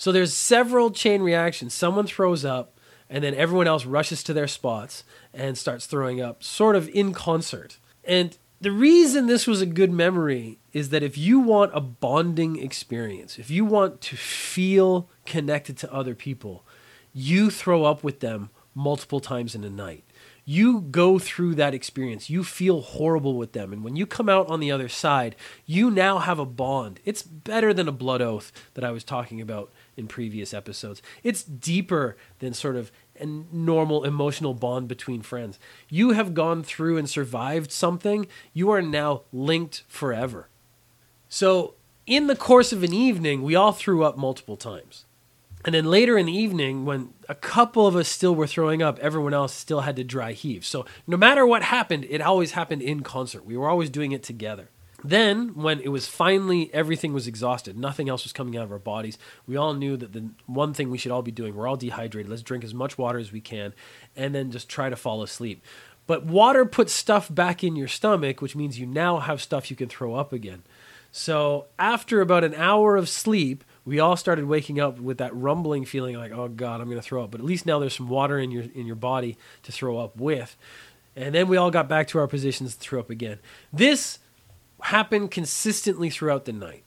So 0.00 0.12
there's 0.12 0.32
several 0.32 0.90
chain 0.90 1.20
reactions. 1.20 1.74
Someone 1.74 2.06
throws 2.06 2.42
up 2.42 2.72
and 3.10 3.22
then 3.22 3.34
everyone 3.34 3.66
else 3.66 3.84
rushes 3.84 4.22
to 4.22 4.32
their 4.32 4.48
spots 4.48 5.04
and 5.34 5.58
starts 5.58 5.84
throwing 5.84 6.22
up 6.22 6.42
sort 6.42 6.74
of 6.74 6.88
in 6.88 7.12
concert. 7.12 7.76
And 8.02 8.38
the 8.62 8.70
reason 8.70 9.26
this 9.26 9.46
was 9.46 9.60
a 9.60 9.66
good 9.66 9.92
memory 9.92 10.58
is 10.72 10.88
that 10.88 11.02
if 11.02 11.18
you 11.18 11.38
want 11.38 11.72
a 11.74 11.82
bonding 11.82 12.58
experience, 12.58 13.38
if 13.38 13.50
you 13.50 13.66
want 13.66 14.00
to 14.00 14.16
feel 14.16 15.10
connected 15.26 15.76
to 15.76 15.92
other 15.92 16.14
people, 16.14 16.64
you 17.12 17.50
throw 17.50 17.84
up 17.84 18.02
with 18.02 18.20
them 18.20 18.48
multiple 18.74 19.20
times 19.20 19.54
in 19.54 19.64
a 19.64 19.70
night. 19.70 20.04
You 20.44 20.80
go 20.80 21.18
through 21.18 21.56
that 21.56 21.74
experience. 21.74 22.30
You 22.30 22.42
feel 22.42 22.80
horrible 22.80 23.34
with 23.36 23.52
them. 23.52 23.72
And 23.72 23.84
when 23.84 23.96
you 23.96 24.06
come 24.06 24.28
out 24.28 24.48
on 24.48 24.60
the 24.60 24.72
other 24.72 24.88
side, 24.88 25.36
you 25.66 25.90
now 25.90 26.18
have 26.18 26.38
a 26.38 26.46
bond. 26.46 27.00
It's 27.04 27.22
better 27.22 27.74
than 27.74 27.86
a 27.86 27.92
blood 27.92 28.22
oath 28.22 28.50
that 28.74 28.84
I 28.84 28.90
was 28.90 29.04
talking 29.04 29.40
about 29.40 29.70
in 30.00 30.08
previous 30.08 30.52
episodes. 30.52 31.00
It's 31.22 31.44
deeper 31.44 32.16
than 32.40 32.52
sort 32.54 32.74
of 32.74 32.90
a 33.20 33.26
normal 33.26 34.02
emotional 34.02 34.54
bond 34.54 34.88
between 34.88 35.22
friends. 35.22 35.60
You 35.88 36.10
have 36.12 36.34
gone 36.34 36.64
through 36.64 36.96
and 36.96 37.08
survived 37.08 37.70
something. 37.70 38.26
You 38.52 38.70
are 38.70 38.82
now 38.82 39.22
linked 39.32 39.84
forever. 39.86 40.48
So, 41.28 41.74
in 42.06 42.26
the 42.26 42.34
course 42.34 42.72
of 42.72 42.82
an 42.82 42.92
evening, 42.92 43.42
we 43.42 43.54
all 43.54 43.70
threw 43.70 44.02
up 44.02 44.16
multiple 44.16 44.56
times. 44.56 45.04
And 45.64 45.74
then 45.74 45.84
later 45.84 46.16
in 46.16 46.26
the 46.26 46.36
evening, 46.36 46.86
when 46.86 47.12
a 47.28 47.34
couple 47.34 47.86
of 47.86 47.94
us 47.94 48.08
still 48.08 48.34
were 48.34 48.46
throwing 48.46 48.82
up, 48.82 48.98
everyone 48.98 49.34
else 49.34 49.54
still 49.54 49.82
had 49.82 49.94
to 49.96 50.04
dry 50.04 50.32
heave. 50.32 50.64
So 50.64 50.86
no 51.06 51.18
matter 51.18 51.46
what 51.46 51.62
happened, 51.62 52.06
it 52.08 52.22
always 52.22 52.52
happened 52.52 52.82
in 52.82 53.02
concert. 53.02 53.44
We 53.44 53.56
were 53.56 53.68
always 53.68 53.90
doing 53.90 54.12
it 54.12 54.22
together. 54.22 54.70
Then, 55.02 55.54
when 55.54 55.80
it 55.80 55.88
was 55.88 56.06
finally 56.06 56.72
everything 56.74 57.12
was 57.12 57.26
exhausted, 57.26 57.78
nothing 57.78 58.08
else 58.08 58.24
was 58.24 58.32
coming 58.32 58.56
out 58.56 58.64
of 58.64 58.72
our 58.72 58.78
bodies, 58.78 59.18
we 59.46 59.56
all 59.56 59.74
knew 59.74 59.96
that 59.96 60.12
the 60.12 60.30
one 60.46 60.74
thing 60.74 60.90
we 60.90 60.98
should 60.98 61.12
all 61.12 61.22
be 61.22 61.30
doing, 61.30 61.54
we're 61.54 61.66
all 61.66 61.76
dehydrated, 61.76 62.30
let's 62.30 62.42
drink 62.42 62.64
as 62.64 62.74
much 62.74 62.98
water 62.98 63.18
as 63.18 63.32
we 63.32 63.40
can, 63.40 63.72
and 64.14 64.34
then 64.34 64.50
just 64.50 64.68
try 64.68 64.88
to 64.88 64.96
fall 64.96 65.22
asleep. 65.22 65.64
But 66.06 66.26
water 66.26 66.66
puts 66.66 66.92
stuff 66.92 67.32
back 67.32 67.62
in 67.62 67.76
your 67.76 67.88
stomach, 67.88 68.42
which 68.42 68.56
means 68.56 68.78
you 68.78 68.86
now 68.86 69.20
have 69.20 69.40
stuff 69.40 69.70
you 69.70 69.76
can 69.76 69.88
throw 69.88 70.14
up 70.14 70.32
again. 70.32 70.62
So, 71.12 71.66
after 71.78 72.20
about 72.20 72.44
an 72.44 72.54
hour 72.54 72.96
of 72.96 73.08
sleep, 73.08 73.64
we 73.84 73.98
all 73.98 74.16
started 74.16 74.44
waking 74.44 74.78
up 74.78 75.00
with 75.00 75.18
that 75.18 75.34
rumbling 75.34 75.84
feeling 75.84 76.16
like, 76.16 76.32
oh 76.32 76.48
God, 76.48 76.80
I'm 76.80 76.86
going 76.86 76.98
to 76.98 77.02
throw 77.02 77.24
up. 77.24 77.30
But 77.30 77.40
at 77.40 77.46
least 77.46 77.66
now 77.66 77.78
there's 77.78 77.96
some 77.96 78.08
water 78.08 78.38
in 78.38 78.50
your 78.50 78.64
in 78.74 78.86
your 78.86 78.96
body 78.96 79.36
to 79.64 79.72
throw 79.72 79.98
up 79.98 80.16
with. 80.16 80.56
And 81.16 81.34
then 81.34 81.48
we 81.48 81.56
all 81.56 81.70
got 81.70 81.88
back 81.88 82.06
to 82.08 82.18
our 82.18 82.28
positions 82.28 82.74
to 82.74 82.80
throw 82.80 83.00
up 83.00 83.10
again. 83.10 83.38
This 83.72 84.18
happened 84.84 85.30
consistently 85.30 86.10
throughout 86.10 86.44
the 86.44 86.52
night. 86.52 86.84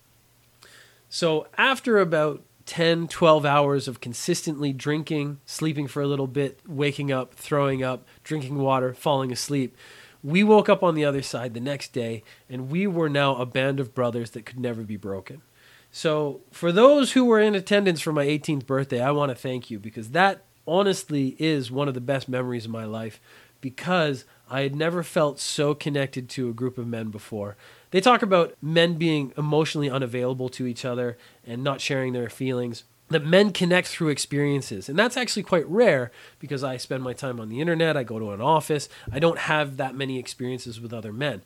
So 1.10 1.47
after 1.58 1.99
about 1.99 2.43
10, 2.65 3.08
12 3.08 3.45
hours 3.45 3.88
of 3.88 4.01
consistently 4.01 4.73
drinking, 4.73 5.39
sleeping 5.45 5.88
for 5.88 6.01
a 6.01 6.08
little 6.08 6.27
bit, 6.27 6.60
waking 6.67 7.12
up, 7.12 7.34
throwing 7.34 7.84
up, 7.84 8.06
drinking 8.23 8.58
water, 8.58 8.93
falling 8.93 9.32
asleep, 9.32 9.75
we 10.23 10.43
woke 10.43 10.69
up 10.69 10.82
on 10.84 10.95
the 10.95 11.03
other 11.03 11.21
side 11.21 11.53
the 11.53 11.60
next 11.60 11.91
day 11.91 12.23
and 12.49 12.69
we 12.69 12.88
were 12.88 13.10
now 13.10 13.36
a 13.36 13.45
band 13.45 13.79
of 13.79 13.93
brothers 13.93 14.32
that 14.32 14.45
could 14.45 14.60
never 14.60 14.84
be 14.84 14.95
broken. 14.95 15.41
So, 15.91 16.41
for 16.49 16.71
those 16.71 17.12
who 17.12 17.25
were 17.25 17.39
in 17.39 17.53
attendance 17.53 18.01
for 18.01 18.12
my 18.12 18.25
18th 18.25 18.65
birthday, 18.65 18.99
I 18.99 19.12
want 19.12 19.29
to 19.29 19.36
thank 19.36 19.69
you 19.69 19.77
because 19.77 20.10
that 20.10 20.43
honestly 20.65 21.36
is 21.38 21.69
one 21.69 21.88
of 21.88 21.93
the 21.93 22.01
best 22.01 22.27
memories 22.27 22.65
of 22.65 22.71
my 22.71 22.86
life 22.86 23.19
because 23.62 24.25
I 24.49 24.62
had 24.62 24.75
never 24.75 25.03
felt 25.03 25.39
so 25.39 25.73
connected 25.73 26.29
to 26.29 26.49
a 26.49 26.53
group 26.53 26.77
of 26.77 26.88
men 26.88 27.10
before. 27.10 27.56
They 27.91 28.01
talk 28.01 28.21
about 28.21 28.56
men 28.62 28.95
being 28.95 29.34
emotionally 29.38 29.89
unavailable 29.89 30.49
to 30.49 30.67
each 30.67 30.86
other 30.86 31.17
and 31.45 31.63
not 31.63 31.82
sharing 31.82 32.13
their 32.13 32.29
feelings. 32.29 32.84
That 33.10 33.25
men 33.25 33.51
connect 33.51 33.88
through 33.88 34.10
experiences. 34.10 34.89
And 34.89 34.97
that's 34.97 35.17
actually 35.17 35.43
quite 35.43 35.67
rare 35.67 36.12
because 36.39 36.63
I 36.63 36.77
spend 36.77 37.03
my 37.03 37.13
time 37.13 37.39
on 37.39 37.49
the 37.49 37.62
internet, 37.62 37.97
I 37.97 38.03
go 38.03 38.19
to 38.19 38.32
an 38.32 38.41
office, 38.41 38.89
I 39.12 39.19
don't 39.19 39.39
have 39.39 39.77
that 39.77 39.95
many 39.95 40.17
experiences 40.17 40.82
with 40.82 40.93
other 40.93 41.13
men. 41.13 41.43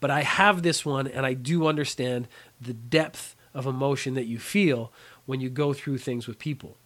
But 0.00 0.10
I 0.10 0.22
have 0.22 0.62
this 0.62 0.84
one 0.84 1.06
and 1.06 1.26
I 1.26 1.34
do 1.34 1.66
understand 1.66 2.28
the 2.60 2.72
depth 2.72 3.36
of 3.52 3.66
emotion 3.66 4.14
that 4.14 4.26
you 4.26 4.38
feel 4.38 4.92
when 5.26 5.40
you 5.40 5.50
go 5.50 5.72
through 5.72 5.98
things 5.98 6.26
with 6.26 6.38
people. 6.38 6.76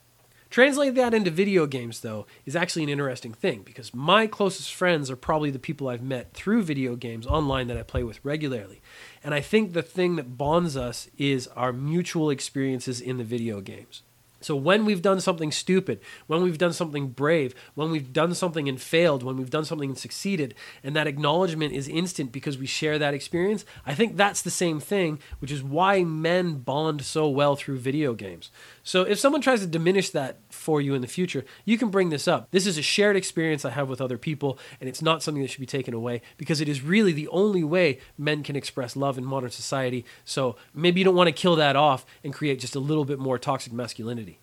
Translate 0.54 0.94
that 0.94 1.14
into 1.14 1.32
video 1.32 1.66
games, 1.66 1.98
though, 1.98 2.28
is 2.46 2.54
actually 2.54 2.84
an 2.84 2.88
interesting 2.88 3.32
thing 3.32 3.62
because 3.64 3.92
my 3.92 4.28
closest 4.28 4.72
friends 4.72 5.10
are 5.10 5.16
probably 5.16 5.50
the 5.50 5.58
people 5.58 5.88
I've 5.88 6.00
met 6.00 6.32
through 6.32 6.62
video 6.62 6.94
games 6.94 7.26
online 7.26 7.66
that 7.66 7.76
I 7.76 7.82
play 7.82 8.04
with 8.04 8.24
regularly. 8.24 8.80
And 9.24 9.34
I 9.34 9.40
think 9.40 9.72
the 9.72 9.82
thing 9.82 10.14
that 10.14 10.38
bonds 10.38 10.76
us 10.76 11.10
is 11.18 11.48
our 11.56 11.72
mutual 11.72 12.30
experiences 12.30 13.00
in 13.00 13.18
the 13.18 13.24
video 13.24 13.60
games. 13.60 14.02
So 14.44 14.54
when 14.54 14.84
we've 14.84 15.00
done 15.00 15.20
something 15.20 15.50
stupid, 15.50 16.00
when 16.26 16.42
we've 16.42 16.58
done 16.58 16.74
something 16.74 17.08
brave, 17.08 17.54
when 17.74 17.90
we've 17.90 18.12
done 18.12 18.34
something 18.34 18.68
and 18.68 18.78
failed, 18.78 19.22
when 19.22 19.38
we've 19.38 19.48
done 19.48 19.64
something 19.64 19.88
and 19.88 19.98
succeeded, 19.98 20.54
and 20.82 20.94
that 20.94 21.06
acknowledgement 21.06 21.72
is 21.72 21.88
instant 21.88 22.30
because 22.30 22.58
we 22.58 22.66
share 22.66 22.98
that 22.98 23.14
experience, 23.14 23.64
I 23.86 23.94
think 23.94 24.18
that's 24.18 24.42
the 24.42 24.50
same 24.50 24.80
thing, 24.80 25.18
which 25.38 25.50
is 25.50 25.62
why 25.62 26.04
men 26.04 26.56
bond 26.56 27.02
so 27.02 27.26
well 27.26 27.56
through 27.56 27.78
video 27.78 28.12
games. 28.12 28.50
So 28.82 29.02
if 29.02 29.18
someone 29.18 29.40
tries 29.40 29.60
to 29.60 29.66
diminish 29.66 30.10
that 30.10 30.36
for 30.50 30.78
you 30.78 30.94
in 30.94 31.00
the 31.00 31.08
future, 31.08 31.46
you 31.64 31.78
can 31.78 31.88
bring 31.88 32.10
this 32.10 32.28
up. 32.28 32.50
This 32.50 32.66
is 32.66 32.76
a 32.76 32.82
shared 32.82 33.16
experience 33.16 33.64
I 33.64 33.70
have 33.70 33.88
with 33.88 34.02
other 34.02 34.18
people, 34.18 34.58
and 34.78 34.90
it's 34.90 35.00
not 35.00 35.22
something 35.22 35.42
that 35.42 35.50
should 35.50 35.60
be 35.60 35.66
taken 35.66 35.94
away 35.94 36.20
because 36.36 36.60
it 36.60 36.68
is 36.68 36.82
really 36.82 37.12
the 37.12 37.28
only 37.28 37.64
way 37.64 37.98
men 38.18 38.42
can 38.42 38.56
express 38.56 38.94
love 38.94 39.16
in 39.16 39.24
modern 39.24 39.50
society. 39.50 40.04
So 40.26 40.56
maybe 40.74 41.00
you 41.00 41.04
don't 41.04 41.16
want 41.16 41.28
to 41.28 41.32
kill 41.32 41.56
that 41.56 41.76
off 41.76 42.04
and 42.22 42.34
create 42.34 42.60
just 42.60 42.76
a 42.76 42.80
little 42.80 43.06
bit 43.06 43.18
more 43.18 43.38
toxic 43.38 43.72
masculinity. 43.72 44.33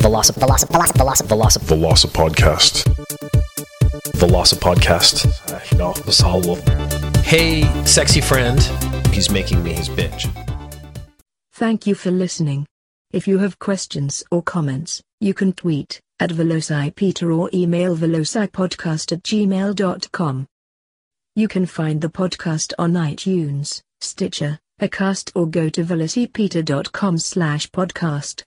Velocip, 0.00 0.36
velocip, 0.36 0.68
velocip, 0.68 0.96
velocip, 0.96 1.26
velocip. 1.26 1.62
Veloci 1.62 2.08
Podcast. 2.08 2.84
Veloci 4.14 4.56
Podcast. 4.56 5.78
No, 5.78 5.92
Vasal 5.92 6.56
Hey, 7.24 7.62
sexy 7.84 8.20
friend. 8.20 8.60
He's 9.12 9.30
making 9.30 9.62
me 9.62 9.72
his 9.72 9.88
bitch. 9.88 10.28
Thank 11.52 11.86
you 11.86 11.94
for 11.94 12.10
listening. 12.10 12.66
If 13.10 13.26
you 13.26 13.38
have 13.38 13.58
questions 13.58 14.22
or 14.30 14.42
comments, 14.42 15.02
you 15.20 15.34
can 15.34 15.52
tweet 15.52 16.00
at 16.20 16.30
VelociPeter 16.30 17.36
or 17.36 17.50
email 17.52 17.96
velocipodcast 17.96 19.12
at 19.12 19.22
gmail.com. 19.22 20.46
You 21.34 21.48
can 21.48 21.66
find 21.66 22.00
the 22.00 22.08
podcast 22.08 22.72
on 22.78 22.92
iTunes, 22.92 23.80
Stitcher, 24.00 24.58
Acast 24.80 25.32
or 25.34 25.46
go 25.48 25.68
to 25.68 25.82
velocipeter.com 25.82 27.18
slash 27.18 27.68
podcast. 27.70 28.44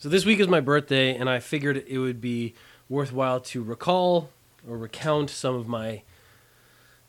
So 0.00 0.08
this 0.08 0.24
week 0.24 0.40
is 0.40 0.48
my 0.48 0.60
birthday, 0.60 1.14
and 1.14 1.28
I 1.28 1.40
figured 1.40 1.84
it 1.86 1.98
would 1.98 2.22
be 2.22 2.54
worthwhile 2.88 3.38
to 3.40 3.62
recall 3.62 4.30
or 4.66 4.78
recount 4.78 5.28
some 5.28 5.54
of 5.54 5.68
my. 5.68 6.00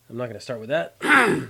I'm 0.09 0.17
not 0.17 0.25
going 0.25 0.33
to 0.33 0.41
start 0.41 0.59
with 0.59 0.67
that. 0.67 0.97